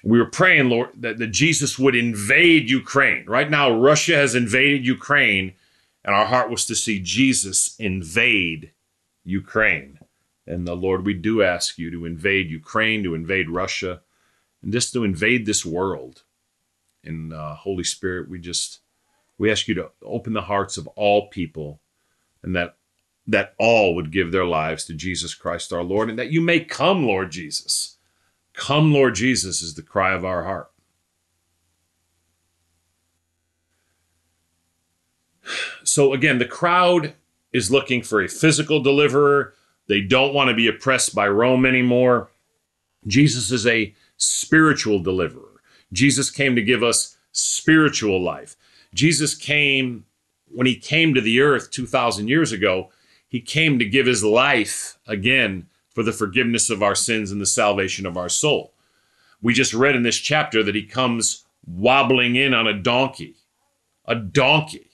We 0.02 0.18
were 0.18 0.26
praying, 0.26 0.68
Lord, 0.68 0.90
that, 0.96 1.18
that 1.18 1.28
Jesus 1.28 1.78
would 1.78 1.94
invade 1.94 2.68
Ukraine. 2.68 3.24
Right 3.26 3.48
now, 3.48 3.70
Russia 3.70 4.16
has 4.16 4.34
invaded 4.34 4.86
Ukraine, 4.86 5.54
and 6.04 6.14
our 6.14 6.26
heart 6.26 6.50
was 6.50 6.66
to 6.66 6.76
see 6.76 7.00
Jesus 7.00 7.74
invade 7.78 8.72
Ukraine. 9.24 9.98
And 10.46 10.66
the 10.66 10.76
Lord, 10.76 11.04
we 11.04 11.14
do 11.14 11.42
ask 11.42 11.78
you 11.78 11.90
to 11.90 12.04
invade 12.04 12.50
Ukraine, 12.50 13.02
to 13.02 13.14
invade 13.14 13.50
Russia, 13.50 14.00
and 14.62 14.72
just 14.72 14.92
to 14.92 15.04
invade 15.04 15.46
this 15.46 15.66
world. 15.66 16.22
And 17.04 17.32
uh, 17.32 17.54
Holy 17.54 17.84
Spirit, 17.84 18.28
we 18.28 18.38
just 18.38 18.80
we 19.38 19.50
ask 19.50 19.68
you 19.68 19.74
to 19.74 19.90
open 20.02 20.32
the 20.32 20.42
hearts 20.42 20.76
of 20.76 20.86
all 20.88 21.28
people 21.28 21.80
and 22.42 22.54
that 22.54 22.76
that 23.28 23.54
all 23.58 23.94
would 23.94 24.10
give 24.10 24.32
their 24.32 24.46
lives 24.46 24.86
to 24.86 24.94
Jesus 24.94 25.34
Christ 25.34 25.70
our 25.70 25.82
Lord, 25.82 26.08
and 26.08 26.18
that 26.18 26.32
you 26.32 26.40
may 26.40 26.60
come, 26.60 27.04
Lord 27.04 27.30
Jesus. 27.30 27.98
Come, 28.54 28.90
Lord 28.90 29.14
Jesus, 29.14 29.60
is 29.60 29.74
the 29.74 29.82
cry 29.82 30.14
of 30.14 30.24
our 30.24 30.44
heart. 30.44 30.70
So, 35.84 36.14
again, 36.14 36.38
the 36.38 36.46
crowd 36.46 37.14
is 37.52 37.70
looking 37.70 38.02
for 38.02 38.22
a 38.22 38.28
physical 38.28 38.82
deliverer. 38.82 39.52
They 39.88 40.00
don't 40.00 40.34
want 40.34 40.48
to 40.48 40.56
be 40.56 40.66
oppressed 40.66 41.14
by 41.14 41.28
Rome 41.28 41.66
anymore. 41.66 42.30
Jesus 43.06 43.50
is 43.50 43.66
a 43.66 43.94
spiritual 44.16 45.00
deliverer. 45.00 45.62
Jesus 45.92 46.30
came 46.30 46.56
to 46.56 46.62
give 46.62 46.82
us 46.82 47.16
spiritual 47.32 48.22
life. 48.22 48.56
Jesus 48.94 49.34
came, 49.34 50.04
when 50.46 50.66
he 50.66 50.76
came 50.76 51.14
to 51.14 51.20
the 51.20 51.40
earth 51.40 51.70
2,000 51.70 52.28
years 52.28 52.52
ago, 52.52 52.90
he 53.28 53.40
came 53.40 53.78
to 53.78 53.84
give 53.84 54.06
his 54.06 54.24
life 54.24 54.98
again 55.06 55.66
for 55.94 56.02
the 56.02 56.12
forgiveness 56.12 56.70
of 56.70 56.82
our 56.82 56.94
sins 56.94 57.30
and 57.30 57.40
the 57.40 57.46
salvation 57.46 58.06
of 58.06 58.16
our 58.16 58.28
soul. 58.28 58.72
We 59.42 59.52
just 59.52 59.74
read 59.74 59.94
in 59.94 60.02
this 60.02 60.16
chapter 60.16 60.62
that 60.62 60.74
he 60.74 60.84
comes 60.84 61.44
wobbling 61.66 62.36
in 62.36 62.54
on 62.54 62.66
a 62.66 62.72
donkey. 62.72 63.36
A 64.06 64.14
donkey. 64.14 64.90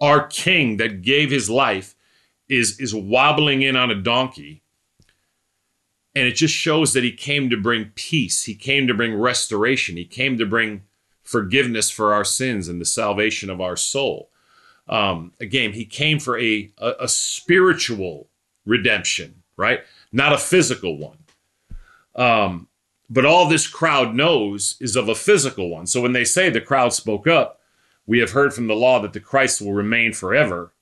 Our 0.00 0.26
king 0.26 0.78
that 0.78 1.02
gave 1.02 1.30
his 1.30 1.48
life 1.48 1.94
is, 2.48 2.80
is 2.80 2.94
wobbling 2.94 3.62
in 3.62 3.76
on 3.76 3.90
a 3.90 3.94
donkey. 3.94 4.62
And 6.14 6.26
it 6.26 6.32
just 6.32 6.54
shows 6.54 6.92
that 6.94 7.04
he 7.04 7.12
came 7.12 7.48
to 7.50 7.56
bring 7.56 7.92
peace. 7.94 8.44
He 8.44 8.54
came 8.54 8.86
to 8.88 8.94
bring 8.94 9.14
restoration. 9.14 9.96
He 9.96 10.04
came 10.04 10.36
to 10.38 10.46
bring 10.46 10.82
forgiveness 11.30 11.90
for 11.90 12.12
our 12.12 12.24
sins 12.24 12.68
and 12.68 12.80
the 12.80 12.84
salvation 12.84 13.50
of 13.50 13.60
our 13.60 13.76
soul 13.76 14.30
um, 14.90 15.32
again, 15.38 15.72
he 15.72 15.84
came 15.84 16.18
for 16.18 16.38
a, 16.38 16.70
a, 16.78 16.92
a 17.02 17.08
spiritual 17.08 18.28
redemption, 18.66 19.42
right? 19.56 19.80
Not 20.12 20.32
a 20.32 20.38
physical 20.38 20.98
one. 20.98 21.18
Um, 22.16 22.66
but 23.08 23.24
all 23.24 23.48
this 23.48 23.68
crowd 23.68 24.14
knows 24.16 24.76
is 24.80 24.96
of 24.96 25.08
a 25.08 25.14
physical 25.14 25.70
one. 25.70 25.86
So 25.86 26.02
when 26.02 26.12
they 26.12 26.24
say 26.24 26.50
the 26.50 26.60
crowd 26.60 26.92
spoke 26.92 27.28
up, 27.28 27.60
we 28.04 28.18
have 28.18 28.32
heard 28.32 28.52
from 28.52 28.66
the 28.66 28.74
law 28.74 29.00
that 29.00 29.12
the 29.12 29.20
Christ 29.20 29.60
will 29.60 29.72
remain 29.72 30.12
forever. 30.12 30.72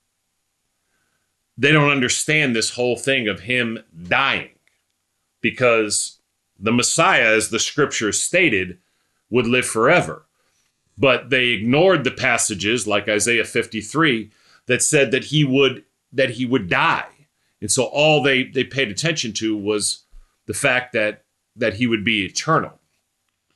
They 1.59 1.71
don't 1.71 1.91
understand 1.91 2.57
this 2.57 2.71
whole 2.71 2.97
thing 2.97 3.29
of 3.29 3.41
him 3.41 3.79
dying 4.05 4.51
because 5.43 6.19
the 6.59 6.73
Messiah, 6.73 7.37
as 7.37 7.51
the 7.51 7.59
scripture 7.59 8.13
stated, 8.13 8.79
would 9.29 9.47
live 9.47 9.67
forever 9.67 10.28
but 10.99 11.31
they 11.31 11.49
ignored 11.51 12.05
the 12.05 12.11
passages 12.11 12.87
like 12.87 13.09
Isaiah 13.09 13.45
53 13.45 14.31
that 14.67 14.83
said 14.83 15.13
that 15.13 15.25
he 15.25 15.45
would 15.45 15.85
that 16.13 16.31
he 16.31 16.45
would 16.45 16.69
die. 16.69 17.09
And 17.61 17.71
so 17.71 17.85
all 17.85 18.23
they 18.23 18.45
they 18.45 18.65
paid 18.65 18.89
attention 18.89 19.33
to 19.35 19.57
was 19.57 20.05
the 20.47 20.55
fact 20.55 20.93
that 20.93 21.25
that 21.57 21.75
he 21.75 21.87
would 21.87 22.05
be 22.05 22.25
eternal. 22.25 22.79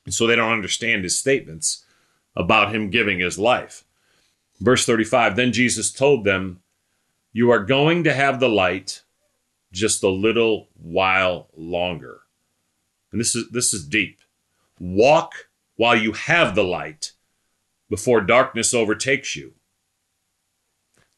And 0.04 0.14
so 0.14 0.26
they 0.26 0.36
don't 0.36 0.52
understand 0.52 1.04
his 1.04 1.18
statements 1.18 1.84
about 2.34 2.74
him 2.74 2.90
giving 2.90 3.20
his 3.20 3.38
life. 3.38 3.84
Verse 4.60 4.86
35 4.86 5.36
Then 5.36 5.52
Jesus 5.52 5.92
told 5.92 6.24
them, 6.24 6.60
You 7.32 7.50
are 7.50 7.64
going 7.64 8.04
to 8.04 8.14
have 8.14 8.40
the 8.40 8.48
light 8.48 9.02
just 9.72 10.02
a 10.02 10.08
little 10.08 10.68
while 10.74 11.48
longer. 11.56 12.20
And 13.10 13.20
this 13.20 13.34
is 13.34 13.50
this 13.50 13.74
is 13.74 13.86
deep. 13.86 14.20
Walk 14.78 15.48
while 15.76 15.96
you 15.96 16.12
have 16.12 16.54
the 16.54 16.64
light 16.64 17.12
before 17.92 18.22
darkness 18.22 18.72
overtakes 18.72 19.36
you. 19.36 19.52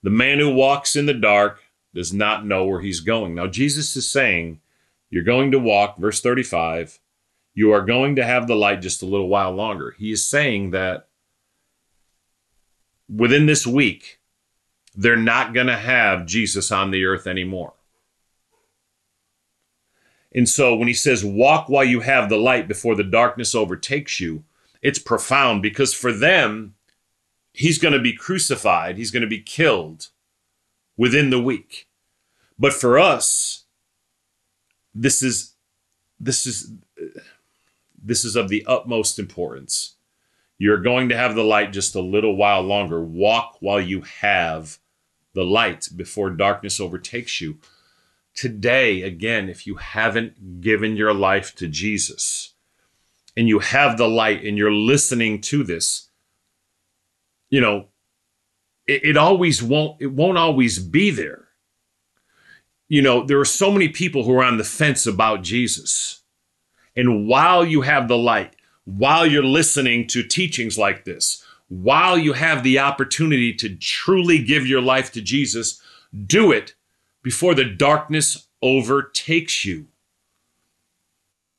The 0.02 0.10
man 0.10 0.40
who 0.40 0.52
walks 0.52 0.96
in 0.96 1.06
the 1.06 1.14
dark 1.14 1.60
does 1.94 2.12
not 2.12 2.44
know 2.44 2.64
where 2.64 2.80
he's 2.80 2.98
going. 2.98 3.36
Now, 3.36 3.46
Jesus 3.46 3.94
is 3.94 4.10
saying, 4.10 4.60
You're 5.08 5.22
going 5.22 5.52
to 5.52 5.58
walk, 5.60 5.98
verse 5.98 6.20
35, 6.20 6.98
you 7.54 7.70
are 7.70 7.80
going 7.80 8.16
to 8.16 8.24
have 8.24 8.48
the 8.48 8.56
light 8.56 8.82
just 8.82 9.04
a 9.04 9.06
little 9.06 9.28
while 9.28 9.52
longer. 9.52 9.94
He 9.96 10.10
is 10.10 10.26
saying 10.26 10.72
that 10.72 11.06
within 13.08 13.46
this 13.46 13.64
week, 13.64 14.18
they're 14.96 15.16
not 15.16 15.54
going 15.54 15.68
to 15.68 15.76
have 15.76 16.26
Jesus 16.26 16.72
on 16.72 16.90
the 16.90 17.04
earth 17.04 17.28
anymore. 17.28 17.74
And 20.34 20.48
so 20.48 20.74
when 20.74 20.88
he 20.88 20.94
says, 20.94 21.24
Walk 21.24 21.68
while 21.68 21.84
you 21.84 22.00
have 22.00 22.28
the 22.28 22.36
light 22.36 22.66
before 22.66 22.96
the 22.96 23.04
darkness 23.04 23.54
overtakes 23.54 24.18
you, 24.18 24.42
it's 24.84 24.98
profound 24.98 25.62
because 25.62 25.94
for 25.94 26.12
them, 26.12 26.74
he's 27.54 27.78
going 27.78 27.94
to 27.94 28.00
be 28.00 28.12
crucified, 28.12 28.98
he's 28.98 29.10
going 29.10 29.22
to 29.22 29.26
be 29.26 29.40
killed 29.40 30.10
within 30.96 31.30
the 31.30 31.42
week. 31.42 31.88
But 32.58 32.74
for 32.74 32.98
us, 32.98 33.64
this 34.94 35.22
is 35.22 35.54
this 36.20 36.46
is 36.46 36.70
this 38.00 38.24
is 38.24 38.36
of 38.36 38.48
the 38.48 38.64
utmost 38.66 39.18
importance. 39.18 39.96
You're 40.58 40.82
going 40.82 41.08
to 41.08 41.16
have 41.16 41.34
the 41.34 41.42
light 41.42 41.72
just 41.72 41.94
a 41.94 42.00
little 42.00 42.36
while 42.36 42.62
longer. 42.62 43.02
Walk 43.02 43.56
while 43.60 43.80
you 43.80 44.02
have 44.02 44.78
the 45.32 45.44
light 45.44 45.88
before 45.96 46.30
darkness 46.30 46.78
overtakes 46.78 47.40
you. 47.40 47.58
Today, 48.34 49.02
again, 49.02 49.48
if 49.48 49.66
you 49.66 49.76
haven't 49.76 50.60
given 50.60 50.96
your 50.96 51.14
life 51.14 51.54
to 51.56 51.66
Jesus, 51.66 52.53
and 53.36 53.48
you 53.48 53.58
have 53.58 53.96
the 53.96 54.08
light 54.08 54.44
and 54.44 54.56
you're 54.56 54.72
listening 54.72 55.40
to 55.42 55.64
this, 55.64 56.08
you 57.50 57.60
know, 57.60 57.86
it, 58.86 59.04
it 59.04 59.16
always 59.16 59.62
won't, 59.62 60.00
it 60.00 60.12
won't 60.12 60.38
always 60.38 60.78
be 60.78 61.10
there. 61.10 61.48
You 62.88 63.02
know, 63.02 63.24
there 63.24 63.40
are 63.40 63.44
so 63.44 63.72
many 63.72 63.88
people 63.88 64.24
who 64.24 64.34
are 64.34 64.44
on 64.44 64.58
the 64.58 64.64
fence 64.64 65.06
about 65.06 65.42
Jesus. 65.42 66.22
And 66.94 67.26
while 67.26 67.64
you 67.64 67.80
have 67.80 68.08
the 68.08 68.18
light, 68.18 68.54
while 68.84 69.26
you're 69.26 69.42
listening 69.42 70.06
to 70.08 70.22
teachings 70.22 70.78
like 70.78 71.04
this, 71.04 71.44
while 71.68 72.18
you 72.18 72.34
have 72.34 72.62
the 72.62 72.78
opportunity 72.78 73.52
to 73.54 73.74
truly 73.74 74.42
give 74.44 74.66
your 74.66 74.82
life 74.82 75.10
to 75.12 75.22
Jesus, 75.22 75.80
do 76.26 76.52
it 76.52 76.74
before 77.22 77.54
the 77.54 77.64
darkness 77.64 78.46
overtakes 78.62 79.64
you. 79.64 79.86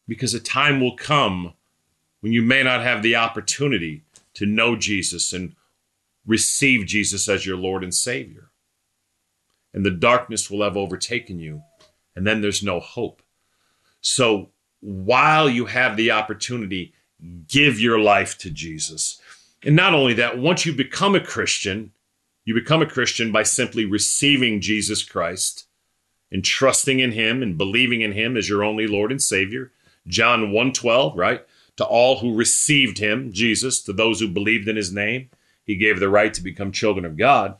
Because 0.07 0.33
a 0.35 0.39
time 0.39 0.79
will 0.79 0.95
come 0.95 1.54
when 2.25 2.33
you 2.33 2.41
may 2.41 2.63
not 2.63 2.81
have 2.81 3.03
the 3.03 3.15
opportunity 3.15 4.01
to 4.33 4.47
know 4.47 4.75
Jesus 4.75 5.31
and 5.31 5.53
receive 6.25 6.87
Jesus 6.87 7.29
as 7.29 7.45
your 7.45 7.55
Lord 7.55 7.83
and 7.83 7.93
Savior. 7.93 8.49
And 9.75 9.85
the 9.85 9.91
darkness 9.91 10.49
will 10.49 10.63
have 10.63 10.75
overtaken 10.75 11.37
you, 11.37 11.61
and 12.15 12.25
then 12.25 12.41
there's 12.41 12.63
no 12.63 12.79
hope. 12.79 13.21
So 14.01 14.49
while 14.79 15.47
you 15.47 15.67
have 15.67 15.97
the 15.97 16.09
opportunity, 16.09 16.95
give 17.47 17.79
your 17.79 17.99
life 17.99 18.39
to 18.39 18.49
Jesus. 18.49 19.21
And 19.63 19.75
not 19.75 19.93
only 19.93 20.15
that, 20.15 20.39
once 20.39 20.65
you 20.65 20.73
become 20.73 21.13
a 21.13 21.23
Christian, 21.23 21.91
you 22.43 22.55
become 22.55 22.81
a 22.81 22.87
Christian 22.89 23.31
by 23.31 23.43
simply 23.43 23.85
receiving 23.85 24.61
Jesus 24.61 25.03
Christ 25.03 25.67
and 26.31 26.43
trusting 26.43 26.97
in 26.97 27.11
him 27.11 27.43
and 27.43 27.55
believing 27.55 28.01
in 28.01 28.13
him 28.13 28.35
as 28.35 28.49
your 28.49 28.63
only 28.63 28.87
Lord 28.87 29.11
and 29.11 29.21
Savior. 29.21 29.71
John 30.07 30.51
1:12, 30.51 31.15
right? 31.15 31.45
To 31.77 31.85
all 31.85 32.19
who 32.19 32.35
received 32.35 32.99
him, 32.99 33.33
Jesus, 33.33 33.81
to 33.83 33.93
those 33.93 34.19
who 34.19 34.27
believed 34.29 34.67
in 34.67 34.75
his 34.75 34.93
name, 34.93 35.29
he 35.63 35.75
gave 35.75 35.99
the 35.99 36.09
right 36.09 36.33
to 36.33 36.41
become 36.41 36.71
children 36.71 37.05
of 37.05 37.17
God. 37.17 37.57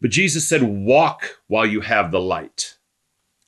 But 0.00 0.10
Jesus 0.10 0.46
said, 0.46 0.62
Walk 0.62 1.38
while 1.46 1.64
you 1.64 1.80
have 1.80 2.10
the 2.10 2.20
light. 2.20 2.76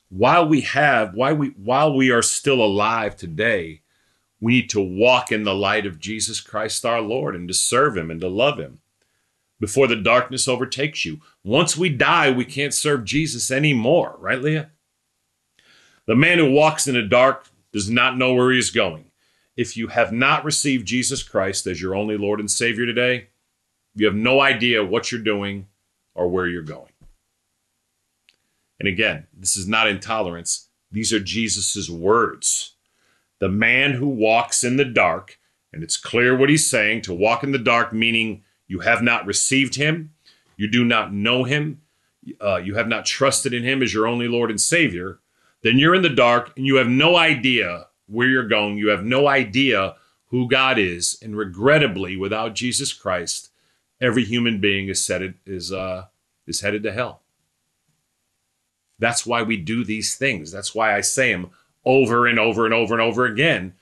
While 0.09 0.47
we 0.47 0.61
have, 0.61 1.13
while 1.13 1.35
we, 1.35 1.49
while 1.49 1.93
we 1.93 2.09
are 2.09 2.21
still 2.21 2.63
alive 2.63 3.15
today, 3.15 3.81
we 4.39 4.53
need 4.53 4.69
to 4.71 4.79
walk 4.79 5.31
in 5.31 5.43
the 5.43 5.53
light 5.53 5.85
of 5.85 5.99
Jesus 5.99 6.39
Christ 6.39 6.85
our 6.85 7.01
Lord 7.01 7.35
and 7.35 7.47
to 7.47 7.53
serve 7.53 7.97
him 7.97 8.09
and 8.09 8.21
to 8.21 8.27
love 8.27 8.57
him 8.57 8.79
before 9.59 9.87
the 9.87 9.95
darkness 9.95 10.47
overtakes 10.47 11.05
you. 11.05 11.19
Once 11.43 11.75
we 11.75 11.89
die, 11.89 12.31
we 12.31 12.45
can't 12.45 12.73
serve 12.73 13.03
Jesus 13.03 13.51
anymore, 13.51 14.15
right, 14.19 14.41
Leah? 14.41 14.69
The 16.05 16.15
man 16.15 16.37
who 16.37 16.51
walks 16.51 16.87
in 16.87 16.93
the 16.93 17.03
dark 17.03 17.49
does 17.73 17.89
not 17.89 18.17
know 18.17 18.33
where 18.33 18.51
he 18.51 18.59
is 18.59 18.69
going 18.69 19.06
if 19.57 19.75
you 19.75 19.87
have 19.87 20.13
not 20.13 20.45
received 20.45 20.87
Jesus 20.87 21.23
Christ 21.23 21.65
as 21.65 21.81
your 21.81 21.95
only 21.95 22.15
Lord 22.15 22.39
and 22.39 22.49
Savior 22.49 22.85
today, 22.85 23.29
you 23.95 24.05
have 24.05 24.15
no 24.15 24.39
idea 24.39 24.85
what 24.85 25.11
you're 25.11 25.19
doing 25.19 25.67
or 26.13 26.29
where 26.29 26.47
you're 26.47 26.61
going. 26.61 26.91
And 28.79 28.87
again, 28.87 29.25
this 29.35 29.57
is 29.57 29.67
not 29.67 29.87
intolerance. 29.87 30.69
These 30.91 31.11
are 31.11 31.19
Jesus' 31.19 31.89
words. 31.89 32.75
The 33.39 33.49
man 33.49 33.93
who 33.93 34.07
walks 34.07 34.63
in 34.63 34.77
the 34.77 34.85
dark, 34.85 35.39
and 35.73 35.83
it's 35.83 35.97
clear 35.97 36.37
what 36.37 36.49
he's 36.49 36.69
saying 36.69 37.01
to 37.01 37.13
walk 37.13 37.43
in 37.43 37.51
the 37.51 37.57
dark, 37.57 37.91
meaning 37.91 38.43
you 38.67 38.81
have 38.81 39.01
not 39.01 39.25
received 39.25 39.75
him, 39.75 40.13
you 40.55 40.69
do 40.69 40.85
not 40.85 41.11
know 41.11 41.43
him, 41.43 41.81
uh, 42.39 42.57
you 42.57 42.75
have 42.75 42.87
not 42.87 43.05
trusted 43.05 43.53
in 43.53 43.63
him 43.63 43.81
as 43.81 43.93
your 43.93 44.05
only 44.05 44.27
Lord 44.27 44.51
and 44.51 44.61
Savior, 44.61 45.19
then 45.63 45.79
you're 45.79 45.95
in 45.95 46.03
the 46.03 46.09
dark 46.09 46.53
and 46.55 46.65
you 46.65 46.75
have 46.75 46.87
no 46.87 47.15
idea 47.15 47.86
where 48.07 48.27
you're 48.27 48.47
going. 48.47 48.77
You 48.77 48.89
have 48.89 49.03
no 49.03 49.27
idea 49.27 49.95
who 50.27 50.47
God 50.47 50.77
is. 50.77 51.17
And 51.21 51.37
regrettably, 51.37 52.17
without 52.17 52.55
Jesus 52.55 52.93
Christ, 52.93 53.49
every 54.01 54.23
human 54.23 54.59
being 54.59 54.87
is, 54.87 55.05
headed, 55.07 55.35
is, 55.45 55.71
uh, 55.71 56.05
is 56.45 56.61
headed 56.61 56.83
to 56.83 56.91
hell. 56.91 57.21
That's 58.99 59.25
why 59.25 59.43
we 59.43 59.57
do 59.57 59.83
these 59.83 60.15
things. 60.15 60.51
That's 60.51 60.73
why 60.73 60.95
I 60.95 61.01
say 61.01 61.31
them 61.31 61.51
over 61.85 62.27
and 62.27 62.39
over 62.39 62.65
and 62.65 62.73
over 62.73 62.93
and 62.93 63.01
over 63.01 63.25
again. 63.25 63.73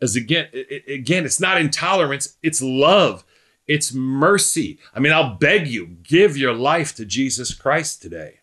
As 0.00 0.16
again, 0.16 0.48
again, 0.86 1.24
it's 1.24 1.40
not 1.40 1.60
intolerance, 1.60 2.36
it's 2.42 2.62
love, 2.62 3.24
it's 3.66 3.92
mercy. 3.92 4.78
I 4.94 5.00
mean, 5.00 5.12
I'll 5.12 5.34
beg 5.34 5.66
you, 5.66 5.86
give 6.02 6.36
your 6.36 6.54
life 6.54 6.94
to 6.96 7.04
Jesus 7.04 7.52
Christ 7.52 8.00
today. 8.00 8.40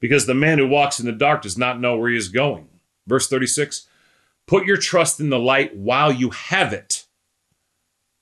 Because 0.00 0.26
the 0.26 0.34
man 0.34 0.58
who 0.58 0.66
walks 0.66 0.98
in 0.98 1.06
the 1.06 1.12
dark 1.12 1.42
does 1.42 1.56
not 1.56 1.80
know 1.80 1.96
where 1.96 2.10
he 2.10 2.16
is 2.16 2.28
going. 2.28 2.68
Verse 3.06 3.28
36 3.28 3.86
Put 4.46 4.66
your 4.66 4.76
trust 4.76 5.20
in 5.20 5.30
the 5.30 5.38
light 5.38 5.76
while 5.76 6.12
you 6.12 6.30
have 6.30 6.72
it, 6.72 7.06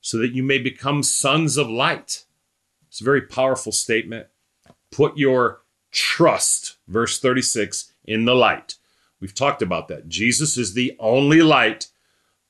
so 0.01 0.19
that 0.19 0.33
you 0.33 0.43
may 0.43 0.59
become 0.59 1.03
sons 1.03 1.57
of 1.57 1.69
light. 1.69 2.25
It's 2.89 3.01
a 3.01 3.05
very 3.05 3.23
powerful 3.23 3.73
statement. 3.73 4.29
Put 4.91 5.17
your 5.17 5.63
trust, 5.91 6.77
verse 6.87 7.19
36, 7.19 7.93
in 8.05 8.25
the 8.25 8.35
light. 8.35 8.77
We've 9.21 9.35
talked 9.35 9.63
about 9.63 9.89
that. 9.89 10.09
Jesus 10.09 10.59
is 10.59 10.75
the 10.75 10.97
only 10.99 11.43
light. 11.43 11.89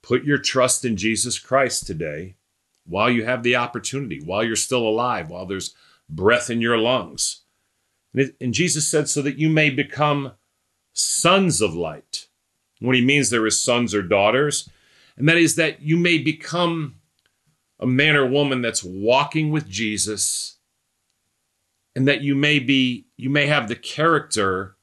Put 0.03 0.25
your 0.25 0.39
trust 0.39 0.85
in 0.85 0.97
Jesus 0.97 1.39
Christ 1.39 1.87
today 1.87 2.35
while 2.85 3.11
you 3.11 3.25
have 3.25 3.43
the 3.43 3.57
opportunity, 3.57 4.21
while 4.21 4.43
you're 4.43 4.57
still 4.57 4.87
alive, 4.87 5.31
while 5.31 5.47
there's 5.47 5.75
breath 6.09 6.51
in 6.51 6.61
your 6.61 6.79
lungs. 6.79 7.43
And, 8.13 8.23
it, 8.23 8.37
and 8.41 8.53
Jesus 8.53 8.89
said, 8.89 9.09
so 9.09 9.23
that 9.23 9.39
you 9.39 9.49
may 9.49 9.71
become 9.71 10.33
sons 10.93 11.61
of 11.61 11.75
light. 11.75 12.27
What 12.81 12.97
he 12.97 13.05
means 13.05 13.31
there 13.31 13.47
is 13.47 13.61
sons 13.61 13.95
or 13.95 14.03
daughters, 14.03 14.69
and 15.17 15.29
that 15.29 15.37
is 15.37 15.57
that 15.57 15.83
you 15.83 15.97
may 15.97 16.19
become 16.19 16.97
a 17.79 17.87
man 17.87 18.17
or 18.17 18.27
woman 18.27 18.63
that's 18.63 18.83
walking 18.83 19.51
with 19.51 19.69
Jesus, 19.69 20.59
and 21.95 22.09
that 22.09 22.23
you 22.23 22.35
may 22.35 22.59
be, 22.59 23.07
you 23.17 23.31
may 23.31 23.47
have 23.47 23.69
the 23.69 23.77
character 23.77 24.77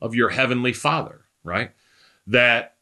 of 0.00 0.14
your 0.14 0.30
heavenly 0.30 0.72
Father, 0.72 1.26
right? 1.42 1.72
That 2.26 2.76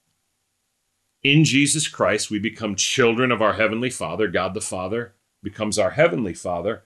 in 1.24 1.44
Jesus 1.44 1.88
Christ, 1.88 2.30
we 2.30 2.38
become 2.38 2.76
children 2.76 3.32
of 3.32 3.40
our 3.40 3.54
Heavenly 3.54 3.90
Father. 3.90 4.28
God 4.28 4.52
the 4.52 4.60
Father 4.60 5.14
becomes 5.42 5.78
our 5.78 5.90
Heavenly 5.90 6.34
Father. 6.34 6.84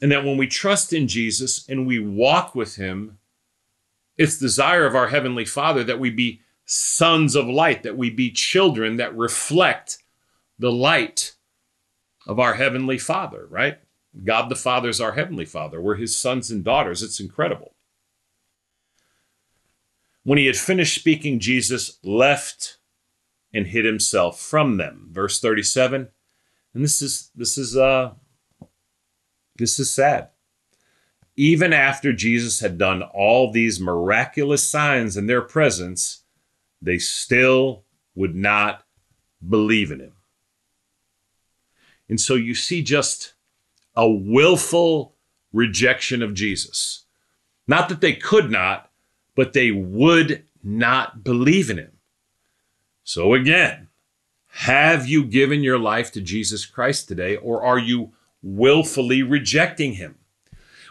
And 0.00 0.10
that 0.12 0.24
when 0.24 0.36
we 0.36 0.46
trust 0.46 0.92
in 0.92 1.08
Jesus 1.08 1.68
and 1.68 1.86
we 1.86 1.98
walk 1.98 2.54
with 2.54 2.76
Him, 2.76 3.18
it's 4.20 4.36
the 4.36 4.44
desire 4.44 4.84
of 4.84 4.94
our 4.94 5.08
Heavenly 5.08 5.46
Father 5.46 5.82
that 5.84 5.98
we 5.98 6.10
be 6.10 6.42
sons 6.66 7.34
of 7.34 7.48
light, 7.48 7.82
that 7.84 7.96
we 7.96 8.10
be 8.10 8.30
children 8.30 8.98
that 8.98 9.16
reflect 9.16 9.96
the 10.58 10.70
light 10.70 11.36
of 12.26 12.38
our 12.38 12.52
Heavenly 12.52 12.98
Father, 12.98 13.46
right? 13.48 13.78
God 14.22 14.50
the 14.50 14.56
Father 14.56 14.90
is 14.90 15.00
our 15.00 15.12
Heavenly 15.12 15.46
Father. 15.46 15.80
We're 15.80 15.94
His 15.94 16.14
sons 16.14 16.50
and 16.50 16.62
daughters. 16.62 17.02
It's 17.02 17.18
incredible. 17.18 17.74
When 20.22 20.36
he 20.36 20.44
had 20.44 20.56
finished 20.58 20.96
speaking, 20.96 21.40
Jesus 21.40 21.98
left 22.04 22.76
and 23.54 23.68
hid 23.68 23.86
himself 23.86 24.38
from 24.38 24.76
them. 24.76 25.08
Verse 25.10 25.40
37. 25.40 26.08
And 26.74 26.84
this 26.84 27.00
is 27.00 27.30
this 27.34 27.56
is 27.56 27.74
uh 27.74 28.12
this 29.56 29.78
is 29.78 29.90
sad. 29.90 30.28
Even 31.40 31.72
after 31.72 32.12
Jesus 32.12 32.60
had 32.60 32.76
done 32.76 33.02
all 33.02 33.50
these 33.50 33.80
miraculous 33.80 34.62
signs 34.62 35.16
in 35.16 35.26
their 35.26 35.40
presence, 35.40 36.24
they 36.82 36.98
still 36.98 37.82
would 38.14 38.34
not 38.34 38.84
believe 39.48 39.90
in 39.90 40.00
him. 40.00 40.12
And 42.10 42.20
so 42.20 42.34
you 42.34 42.54
see 42.54 42.82
just 42.82 43.32
a 43.96 44.06
willful 44.06 45.14
rejection 45.50 46.22
of 46.22 46.34
Jesus. 46.34 47.06
Not 47.66 47.88
that 47.88 48.02
they 48.02 48.12
could 48.12 48.50
not, 48.50 48.90
but 49.34 49.54
they 49.54 49.70
would 49.70 50.44
not 50.62 51.24
believe 51.24 51.70
in 51.70 51.78
him. 51.78 51.92
So 53.02 53.32
again, 53.32 53.88
have 54.48 55.08
you 55.08 55.24
given 55.24 55.62
your 55.62 55.78
life 55.78 56.12
to 56.12 56.20
Jesus 56.20 56.66
Christ 56.66 57.08
today, 57.08 57.36
or 57.36 57.62
are 57.64 57.78
you 57.78 58.12
willfully 58.42 59.22
rejecting 59.22 59.94
him? 59.94 60.16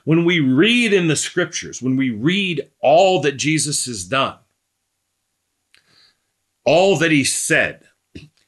When 0.05 0.25
we 0.25 0.39
read 0.39 0.93
in 0.93 1.07
the 1.07 1.15
scriptures, 1.15 1.81
when 1.81 1.95
we 1.95 2.09
read 2.09 2.69
all 2.81 3.21
that 3.21 3.37
Jesus 3.37 3.85
has 3.85 4.03
done, 4.03 4.37
all 6.65 6.97
that 6.97 7.11
he 7.11 7.23
said, 7.23 7.85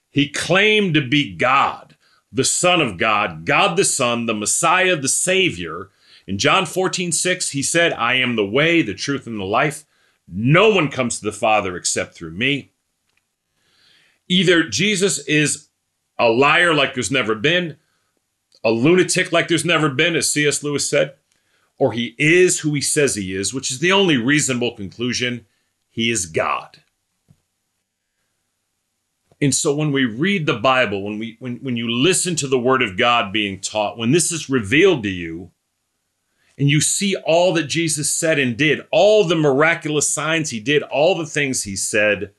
he 0.09 0.29
claimed 0.29 0.93
to 0.93 1.07
be 1.07 1.35
God, 1.35 1.95
the 2.31 2.43
Son 2.43 2.81
of 2.81 2.97
God, 2.97 3.45
God 3.45 3.77
the 3.77 3.85
Son, 3.85 4.25
the 4.25 4.33
Messiah, 4.33 4.95
the 4.95 5.07
Savior. 5.07 5.89
In 6.27 6.37
John 6.37 6.65
14, 6.65 7.11
6, 7.11 7.49
he 7.49 7.63
said, 7.63 7.93
I 7.93 8.15
am 8.15 8.35
the 8.35 8.45
way, 8.45 8.81
the 8.81 8.93
truth, 8.93 9.27
and 9.27 9.39
the 9.39 9.45
life. 9.45 9.85
No 10.27 10.69
one 10.69 10.89
comes 10.89 11.19
to 11.19 11.25
the 11.25 11.31
Father 11.31 11.75
except 11.75 12.13
through 12.13 12.31
me 12.31 12.71
either 14.31 14.63
Jesus 14.63 15.19
is 15.27 15.67
a 16.17 16.29
liar 16.29 16.73
like 16.73 16.93
there's 16.93 17.11
never 17.11 17.35
been, 17.35 17.75
a 18.63 18.71
lunatic 18.71 19.33
like 19.33 19.49
there's 19.49 19.65
never 19.65 19.89
been, 19.89 20.15
as 20.15 20.31
C.S. 20.31 20.63
Lewis 20.63 20.89
said, 20.89 21.15
or 21.77 21.93
he 21.93 22.15
is 22.17 22.59
who 22.59 22.73
he 22.73 22.81
says 22.81 23.15
he 23.15 23.35
is, 23.35 23.53
which 23.53 23.71
is 23.71 23.79
the 23.79 23.91
only 23.91 24.17
reasonable 24.17 24.75
conclusion. 24.75 25.45
He 25.89 26.11
is 26.11 26.25
God. 26.25 26.83
And 29.41 29.55
so 29.55 29.75
when 29.75 29.91
we 29.91 30.05
read 30.05 30.45
the 30.45 30.59
Bible, 30.59 31.03
when 31.03 31.17
we 31.17 31.35
when, 31.39 31.57
when 31.57 31.75
you 31.75 31.89
listen 31.89 32.35
to 32.37 32.47
the 32.47 32.59
word 32.59 32.83
of 32.83 32.97
God 32.97 33.33
being 33.33 33.59
taught, 33.59 33.97
when 33.97 34.11
this 34.11 34.31
is 34.31 34.49
revealed 34.49 35.01
to 35.03 35.09
you, 35.09 35.51
and 36.57 36.69
you 36.69 36.79
see 36.79 37.15
all 37.15 37.53
that 37.53 37.63
Jesus 37.63 38.11
said 38.11 38.37
and 38.37 38.55
did, 38.55 38.81
all 38.91 39.23
the 39.23 39.35
miraculous 39.35 40.07
signs 40.07 40.51
he 40.51 40.59
did, 40.59 40.83
all 40.83 41.17
the 41.17 41.25
things 41.25 41.63
he 41.63 41.75
said, 41.75 42.33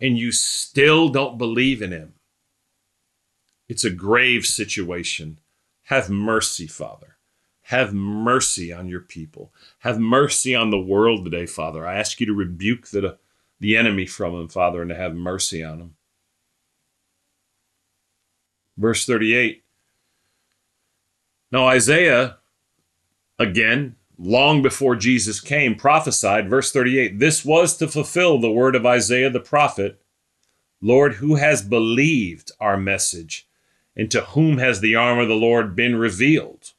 and 0.00 0.18
you 0.18 0.32
still 0.32 1.08
don't 1.08 1.38
believe 1.38 1.80
in 1.80 1.92
him, 1.92 2.14
it's 3.68 3.84
a 3.84 3.90
grave 3.90 4.44
situation. 4.44 5.38
Have 5.84 6.10
mercy, 6.10 6.66
Father. 6.66 7.15
Have 7.66 7.92
mercy 7.92 8.72
on 8.72 8.86
your 8.86 9.00
people. 9.00 9.52
Have 9.80 9.98
mercy 9.98 10.54
on 10.54 10.70
the 10.70 10.78
world 10.78 11.24
today, 11.24 11.46
Father. 11.46 11.84
I 11.84 11.96
ask 11.96 12.20
you 12.20 12.26
to 12.26 12.32
rebuke 12.32 12.86
the, 12.88 13.18
the 13.58 13.76
enemy 13.76 14.06
from 14.06 14.34
him, 14.34 14.46
Father, 14.46 14.82
and 14.82 14.90
to 14.90 14.94
have 14.94 15.16
mercy 15.16 15.64
on 15.64 15.80
him. 15.80 15.94
Verse 18.76 19.04
38. 19.04 19.64
Now, 21.50 21.66
Isaiah, 21.66 22.36
again, 23.36 23.96
long 24.16 24.62
before 24.62 24.94
Jesus 24.94 25.40
came, 25.40 25.74
prophesied, 25.74 26.48
verse 26.48 26.70
38 26.70 27.18
This 27.18 27.44
was 27.44 27.76
to 27.78 27.88
fulfill 27.88 28.38
the 28.38 28.50
word 28.50 28.76
of 28.76 28.86
Isaiah 28.86 29.30
the 29.30 29.40
prophet 29.40 30.00
Lord, 30.80 31.14
who 31.14 31.34
has 31.34 31.62
believed 31.62 32.52
our 32.60 32.76
message, 32.76 33.48
and 33.96 34.08
to 34.12 34.20
whom 34.20 34.58
has 34.58 34.80
the 34.80 34.94
arm 34.94 35.18
of 35.18 35.26
the 35.26 35.34
Lord 35.34 35.74
been 35.74 35.96
revealed? 35.96 36.74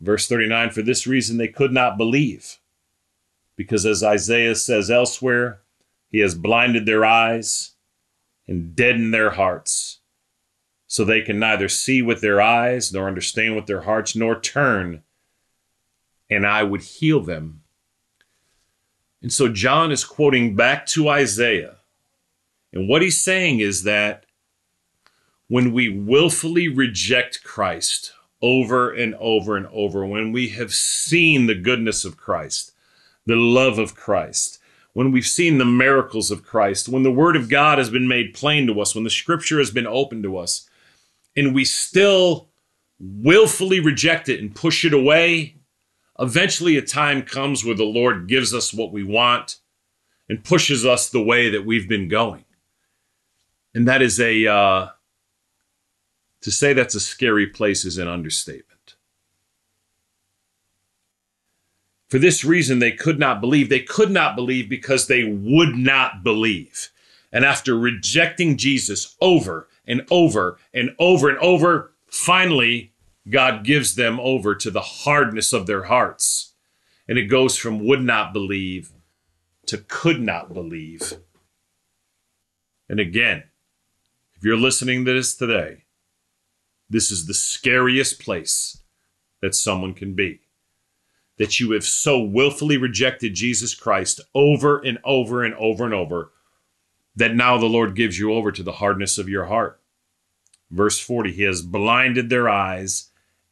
Verse 0.00 0.28
39 0.28 0.70
For 0.70 0.82
this 0.82 1.06
reason 1.06 1.36
they 1.36 1.48
could 1.48 1.72
not 1.72 1.98
believe, 1.98 2.58
because 3.56 3.84
as 3.84 4.02
Isaiah 4.02 4.54
says 4.54 4.90
elsewhere, 4.90 5.60
he 6.08 6.20
has 6.20 6.34
blinded 6.34 6.86
their 6.86 7.04
eyes 7.04 7.72
and 8.46 8.74
deadened 8.74 9.12
their 9.12 9.30
hearts 9.30 10.00
so 10.86 11.04
they 11.04 11.20
can 11.20 11.38
neither 11.38 11.68
see 11.68 12.00
with 12.00 12.20
their 12.20 12.40
eyes, 12.40 12.92
nor 12.92 13.08
understand 13.08 13.56
with 13.56 13.66
their 13.66 13.82
hearts, 13.82 14.16
nor 14.16 14.40
turn 14.40 15.02
and 16.30 16.46
I 16.46 16.62
would 16.62 16.82
heal 16.82 17.20
them. 17.20 17.62
And 19.22 19.32
so 19.32 19.48
John 19.48 19.90
is 19.90 20.04
quoting 20.04 20.54
back 20.54 20.86
to 20.86 21.08
Isaiah. 21.08 21.76
And 22.72 22.88
what 22.88 23.02
he's 23.02 23.22
saying 23.22 23.60
is 23.60 23.84
that 23.84 24.26
when 25.48 25.72
we 25.72 25.88
willfully 25.88 26.68
reject 26.68 27.42
Christ 27.42 28.12
over 28.40 28.92
and 28.92 29.14
over 29.16 29.56
and 29.56 29.66
over, 29.72 30.06
when 30.06 30.32
we 30.32 30.50
have 30.50 30.72
seen 30.72 31.46
the 31.46 31.54
goodness 31.54 32.04
of 32.04 32.16
Christ, 32.16 32.72
the 33.26 33.36
love 33.36 33.78
of 33.78 33.94
Christ, 33.94 34.58
when 34.92 35.12
we've 35.12 35.26
seen 35.26 35.58
the 35.58 35.64
miracles 35.64 36.30
of 36.30 36.44
Christ, 36.44 36.88
when 36.88 37.02
the 37.02 37.10
Word 37.10 37.36
of 37.36 37.48
God 37.48 37.78
has 37.78 37.90
been 37.90 38.08
made 38.08 38.34
plain 38.34 38.66
to 38.66 38.80
us, 38.80 38.94
when 38.94 39.04
the 39.04 39.10
Scripture 39.10 39.58
has 39.58 39.70
been 39.70 39.86
opened 39.86 40.22
to 40.24 40.36
us, 40.36 40.68
and 41.36 41.54
we 41.54 41.64
still 41.64 42.48
willfully 42.98 43.80
reject 43.80 44.28
it 44.28 44.40
and 44.40 44.54
push 44.54 44.84
it 44.84 44.92
away 44.92 45.58
eventually 46.18 46.76
a 46.76 46.82
time 46.82 47.22
comes 47.22 47.64
where 47.64 47.74
the 47.74 47.84
Lord 47.84 48.28
gives 48.28 48.52
us 48.52 48.74
what 48.74 48.92
we 48.92 49.02
want 49.02 49.56
and 50.28 50.44
pushes 50.44 50.84
us 50.84 51.08
the 51.08 51.22
way 51.22 51.50
that 51.50 51.64
we've 51.64 51.88
been 51.88 52.08
going. 52.08 52.44
And 53.74 53.86
that 53.86 54.02
is 54.02 54.18
a, 54.18 54.46
uh, 54.46 54.88
to 56.40 56.50
say 56.50 56.72
that's 56.72 56.94
a 56.94 57.00
scary 57.00 57.46
place 57.46 57.84
is 57.84 57.98
an 57.98 58.08
understatement. 58.08 58.94
For 62.08 62.18
this 62.18 62.44
reason, 62.44 62.78
they 62.78 62.92
could 62.92 63.18
not 63.18 63.40
believe. 63.40 63.68
They 63.68 63.80
could 63.80 64.10
not 64.10 64.34
believe 64.34 64.68
because 64.68 65.06
they 65.06 65.24
would 65.24 65.76
not 65.76 66.24
believe. 66.24 66.88
And 67.30 67.44
after 67.44 67.78
rejecting 67.78 68.56
Jesus 68.56 69.14
over 69.20 69.68
and 69.86 70.06
over 70.10 70.58
and 70.72 70.94
over 70.98 71.28
and 71.28 71.38
over, 71.38 71.92
finally, 72.06 72.92
God 73.28 73.62
gives 73.62 73.94
them 73.94 74.18
over 74.20 74.54
to 74.54 74.70
the 74.70 74.80
hardness 74.80 75.52
of 75.52 75.66
their 75.66 75.84
hearts. 75.84 76.54
And 77.06 77.18
it 77.18 77.26
goes 77.26 77.56
from 77.58 77.84
would 77.84 78.02
not 78.02 78.32
believe 78.32 78.90
to 79.66 79.78
could 79.78 80.20
not 80.20 80.54
believe. 80.54 81.14
And 82.88 82.98
again, 82.98 83.44
if 84.34 84.44
you're 84.44 84.56
listening 84.56 85.04
to 85.04 85.12
this 85.12 85.34
today, 85.34 85.84
this 86.90 87.10
is 87.10 87.26
the 87.26 87.34
scariest 87.34 88.20
place 88.20 88.82
that 89.40 89.54
someone 89.54 89.94
can 89.94 90.14
be. 90.14 90.40
That 91.38 91.60
you 91.60 91.72
have 91.72 91.84
so 91.84 92.20
willfully 92.20 92.76
rejected 92.76 93.34
Jesus 93.34 93.74
Christ 93.74 94.20
over 94.34 94.78
and 94.78 94.98
over 95.04 95.44
and 95.44 95.54
over 95.54 95.84
and 95.84 95.94
over 95.94 96.32
that 97.14 97.34
now 97.34 97.58
the 97.58 97.66
Lord 97.66 97.94
gives 97.94 98.18
you 98.18 98.32
over 98.32 98.50
to 98.52 98.62
the 98.62 98.72
hardness 98.72 99.18
of 99.18 99.28
your 99.28 99.46
heart. 99.46 99.80
Verse 100.70 100.98
40 100.98 101.32
He 101.32 101.42
has 101.42 101.62
blinded 101.62 102.30
their 102.30 102.48
eyes 102.48 103.10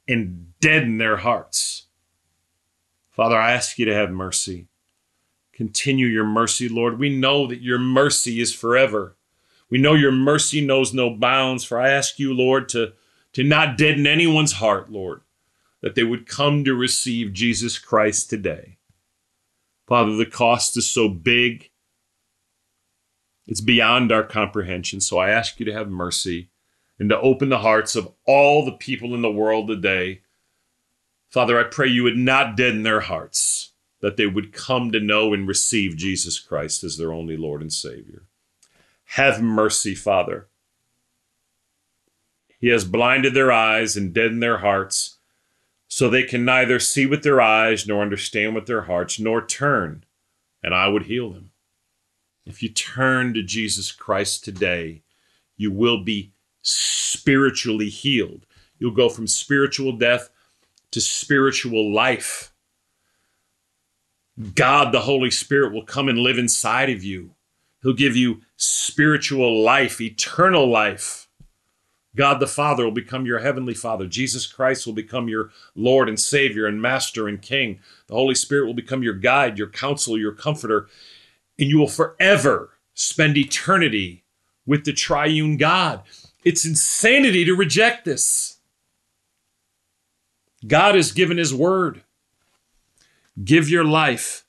and 0.09 0.53
deadened 0.61 1.01
their 1.01 1.18
hearts. 1.18 1.87
Father, 3.11 3.37
I 3.37 3.53
ask 3.53 3.79
you 3.79 3.87
to 3.87 3.94
have 3.94 4.11
mercy. 4.11 4.68
Continue 5.53 6.07
your 6.07 6.27
mercy, 6.27 6.68
Lord. 6.68 6.99
We 6.99 7.16
know 7.16 7.46
that 7.46 7.62
your 7.62 7.79
mercy 7.79 8.40
is 8.40 8.53
forever. 8.55 9.16
We 9.70 9.79
know 9.79 9.94
your 9.94 10.12
mercy 10.12 10.64
knows 10.64 10.92
no 10.92 11.11
bounds. 11.11 11.64
For 11.64 11.81
I 11.81 11.88
ask 11.88 12.18
you, 12.18 12.35
Lord, 12.35 12.68
to, 12.70 12.92
to 13.37 13.44
not 13.44 13.77
deaden 13.77 14.07
anyone's 14.07 14.53
heart, 14.53 14.90
Lord, 14.90 15.20
that 15.83 15.94
they 15.94 16.03
would 16.03 16.27
come 16.27 16.64
to 16.64 16.75
receive 16.75 17.35
Jesus 17.35 17.79
Christ 17.79 18.31
today. 18.31 18.79
Father, 19.87 20.16
the 20.16 20.25
cost 20.25 20.75
is 20.79 20.88
so 20.88 21.11
big, 21.11 21.68
it's 23.46 23.61
beyond 23.61 24.11
our 24.11 24.22
comprehension. 24.22 25.03
So 25.03 25.18
I 25.18 25.29
ask 25.29 25.61
you 25.61 25.66
to 25.66 25.72
have 25.75 25.90
mercy 25.90 26.49
and 26.99 27.11
to 27.11 27.20
open 27.20 27.51
the 27.51 27.59
hearts 27.59 27.94
of 27.94 28.11
all 28.27 28.64
the 28.64 28.72
people 28.72 29.14
in 29.14 29.20
the 29.20 29.31
world 29.31 29.68
today. 29.68 30.22
Father, 31.29 31.61
I 31.61 31.64
pray 31.64 31.88
you 31.88 32.05
would 32.05 32.16
not 32.16 32.57
deaden 32.57 32.85
their 32.85 33.01
hearts 33.01 33.72
that 34.01 34.16
they 34.16 34.27
would 34.27 34.55
come 34.55 34.90
to 34.92 34.99
know 34.99 35.35
and 35.35 35.46
receive 35.46 35.99
Jesus 35.99 36.38
Christ 36.38 36.83
as 36.83 36.96
their 36.96 37.12
only 37.12 37.37
Lord 37.37 37.61
and 37.61 37.70
Savior. 37.70 38.22
Have 39.09 39.42
mercy, 39.42 39.94
Father. 39.94 40.49
He 42.66 42.72
has 42.72 42.85
blinded 42.85 43.33
their 43.33 43.52
eyes 43.52 43.96
and 43.96 44.12
deadened 44.12 44.42
their 44.42 44.59
hearts, 44.59 45.18
so 45.87 46.11
they 46.11 46.24
can 46.24 46.44
neither 46.44 46.81
see 46.81 47.07
with 47.07 47.22
their 47.22 47.40
eyes, 47.40 47.87
nor 47.87 48.02
understand 48.02 48.57
with 48.57 48.66
their 48.66 48.83
hearts, 48.83 49.20
nor 49.20 49.46
turn, 49.46 50.02
and 50.64 50.74
I 50.74 50.88
would 50.88 51.05
heal 51.05 51.31
them. 51.31 51.52
If 52.44 52.64
you 52.64 52.68
turn 52.68 53.35
to 53.35 53.44
Jesus 53.44 53.92
Christ 53.92 54.44
today, 54.44 55.02
you 55.57 55.70
will 55.70 56.02
be 56.02 56.33
spiritually 56.61 57.88
healed. 57.88 58.46
You'll 58.81 58.90
go 58.90 59.11
from 59.11 59.29
spiritual 59.29 59.92
death 59.92 60.29
to 60.90 61.00
spiritual 61.00 61.94
life. 61.94 62.52
God, 64.57 64.90
the 64.90 65.02
Holy 65.02 65.31
Spirit, 65.31 65.72
will 65.72 65.85
come 65.85 66.09
and 66.09 66.18
live 66.18 66.37
inside 66.37 66.90
of 66.90 67.05
you. 67.05 67.31
He'll 67.85 67.92
give 67.92 68.16
you 68.16 68.40
spiritual 68.57 69.62
life, 69.62 70.00
eternal 70.00 70.68
life. 70.68 71.26
God 72.16 72.40
the 72.40 72.46
Father 72.46 72.85
will 72.85 72.92
become 72.92 73.26
your 73.26 73.38
heavenly 73.38 73.74
Father. 73.74 74.07
Jesus 74.07 74.46
Christ 74.46 74.87
will 74.87 74.94
become 74.94 75.29
your 75.29 75.50
Lord 75.74 76.09
and 76.09 76.18
Savior 76.18 76.66
and 76.66 76.81
Master 76.83 77.29
and 77.29 77.40
King. 77.40 77.79
The 78.09 78.14
Holy 78.14 78.35
Spirit 78.35 78.66
will 78.66 78.74
become 78.74 79.02
your 79.02 79.14
guide, 79.14 79.59
your 79.59 79.68
counselor, 79.68 80.18
your 80.18 80.33
comforter. 80.33 80.88
And 81.59 81.68
you 81.68 81.79
will 81.79 81.88
forever 81.88 82.70
spend 82.94 83.37
eternity 83.37 84.24
with 84.66 84.85
the 84.85 84.92
triune 84.92 85.59
God. 85.59 86.02
It's 86.44 86.64
insanity 86.64 87.44
to 87.44 87.55
reject 87.55 88.05
this. 88.05 88.59
God 90.66 90.94
has 90.94 91.12
given 91.12 91.37
His 91.37 91.55
word. 91.55 92.02
Give 93.44 93.68
your 93.68 93.85
life 93.85 94.44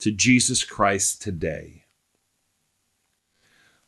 to 0.00 0.12
Jesus 0.12 0.62
Christ 0.62 1.20
today. 1.20 1.77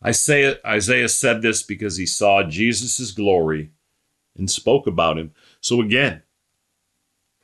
Isaiah, 0.05 0.59
Isaiah 0.65 1.09
said 1.09 1.43
this 1.43 1.63
because 1.63 1.97
he 1.97 2.07
saw 2.07 2.43
Jesus' 2.43 3.11
glory 3.11 3.71
and 4.37 4.51
spoke 4.51 4.87
about 4.87 5.19
him. 5.19 5.33
So 5.61 5.81
again, 5.81 6.23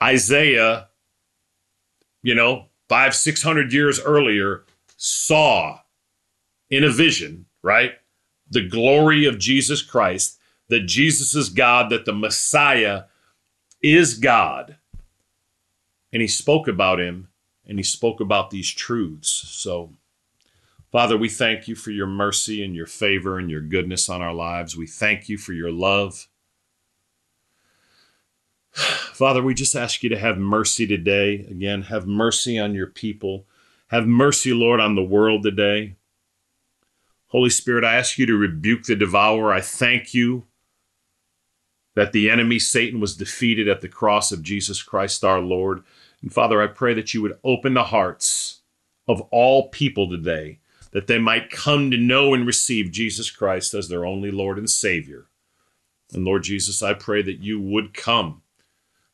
Isaiah, 0.03 0.89
you 2.23 2.35
know, 2.35 2.67
five, 2.89 3.15
six 3.15 3.43
hundred 3.43 3.73
years 3.73 4.01
earlier, 4.01 4.65
saw 4.97 5.81
in 6.71 6.83
a 6.85 6.91
vision, 6.91 7.47
right, 7.63 7.93
the 8.51 8.67
glory 8.67 9.27
of 9.27 9.39
Jesus 9.39 9.83
Christ, 9.83 10.39
that 10.69 10.87
Jesus 10.87 11.35
is 11.35 11.49
God, 11.49 11.91
that 11.91 12.05
the 12.05 12.13
Messiah 12.13 13.05
is 13.83 14.15
God 14.15 14.77
and 16.13 16.23
he 16.23 16.29
spoke 16.29 16.67
about 16.67 16.99
him 17.01 17.29
and 17.67 17.79
he 17.79 17.83
spoke 17.83 18.21
about 18.21 18.51
these 18.51 18.73
truths. 18.73 19.29
So, 19.29 19.91
Father, 20.93 21.17
we 21.17 21.29
thank 21.29 21.69
you 21.69 21.75
for 21.75 21.91
your 21.91 22.07
mercy 22.07 22.65
and 22.65 22.75
your 22.75 22.87
favor 22.87 23.39
and 23.39 23.51
your 23.51 23.61
goodness 23.61 24.09
on 24.09 24.23
our 24.23 24.33
lives. 24.33 24.77
We 24.77 24.87
thank 24.87 25.29
you 25.29 25.37
for 25.37 25.53
your 25.53 25.73
love. 25.73 26.29
Father, 28.73 29.43
we 29.43 29.55
just 29.55 29.75
ask 29.75 30.03
you 30.03 30.09
to 30.11 30.19
have 30.19 30.39
mercy 30.39 30.87
today. 30.87 31.47
Again, 31.51 31.83
have 31.83 32.07
mercy 32.07 32.59
on 32.59 32.75
your 32.75 32.87
people. 32.87 33.47
Have 33.89 34.07
mercy, 34.07 34.53
Lord, 34.53 34.81
on 34.81 34.95
the 34.95 35.03
world 35.03 35.43
today. 35.43 35.97
Holy 37.29 37.51
Spirit, 37.51 37.85
I 37.85 37.97
ask 37.97 38.19
you 38.19 38.27
to 38.27 38.37
rebuke 38.37 38.85
the 38.85 38.97
devourer. 38.97 39.53
I 39.53 39.61
thank 39.61 40.15
you 40.15 40.47
that 41.95 42.13
the 42.13 42.31
enemy, 42.31 42.59
Satan, 42.59 43.01
was 43.01 43.17
defeated 43.17 43.69
at 43.69 43.81
the 43.81 43.89
cross 43.89 44.31
of 44.31 44.43
Jesus 44.43 44.83
Christ 44.83 45.25
our 45.25 45.41
Lord. 45.41 45.83
And 46.23 46.33
Father, 46.33 46.63
I 46.63 46.67
pray 46.67 46.95
that 46.95 47.15
you 47.15 47.23
would 47.23 47.39
open 47.43 47.75
the 47.75 47.85
hearts 47.85 48.61
of 49.09 49.23
all 49.33 49.69
people 49.71 50.09
today, 50.09 50.61
that 50.97 51.09
they 51.09 51.19
might 51.19 51.51
come 51.51 51.91
to 51.91 51.97
know 51.99 52.33
and 52.33 52.47
receive 52.47 52.91
Jesus 52.91 53.31
Christ 53.31 53.75
as 53.75 53.91
their 53.91 54.07
only 54.07 54.31
Lord 54.31 54.57
and 54.57 54.71
Savior. 54.71 55.27
And 56.15 56.25
Lord 56.25 56.45
Jesus, 56.45 56.83
I 56.83 56.95
pray 56.95 57.21
that 57.21 57.41
you 57.41 57.61
would 57.61 57.93
come, 57.93 58.41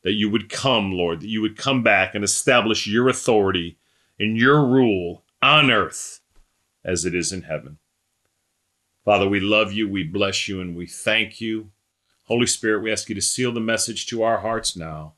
that 0.04 0.12
you 0.12 0.30
would 0.30 0.48
come, 0.48 0.92
Lord, 0.92 1.22
that 1.22 1.28
you 1.28 1.40
would 1.40 1.58
come 1.58 1.82
back 1.82 2.14
and 2.14 2.22
establish 2.22 2.86
your 2.86 3.08
authority 3.08 3.78
and 4.16 4.36
your 4.36 4.64
rule 4.64 5.24
on 5.42 5.72
earth 5.72 6.20
as 6.84 7.04
it 7.04 7.16
is 7.16 7.32
in 7.32 7.42
heaven. 7.42 7.78
Father, 9.04 9.28
we 9.28 9.40
love 9.40 9.72
you, 9.72 9.88
we 9.88 10.04
bless 10.04 10.46
you, 10.46 10.60
and 10.60 10.76
we 10.76 10.86
thank 10.86 11.40
you. 11.40 11.72
Holy 12.26 12.46
Spirit, 12.46 12.84
we 12.84 12.92
ask 12.92 13.08
you 13.08 13.16
to 13.16 13.20
seal 13.20 13.50
the 13.50 13.58
message 13.58 14.06
to 14.06 14.22
our 14.22 14.38
hearts 14.38 14.76
now. 14.76 15.14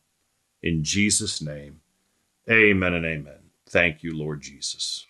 In 0.63 0.83
Jesus' 0.83 1.43
name, 1.43 1.83
amen 2.51 2.95
and 2.95 3.05
amen. 3.05 3.51
Thank 3.69 4.03
you, 4.03 4.17
Lord 4.17 4.41
Jesus. 4.41 5.07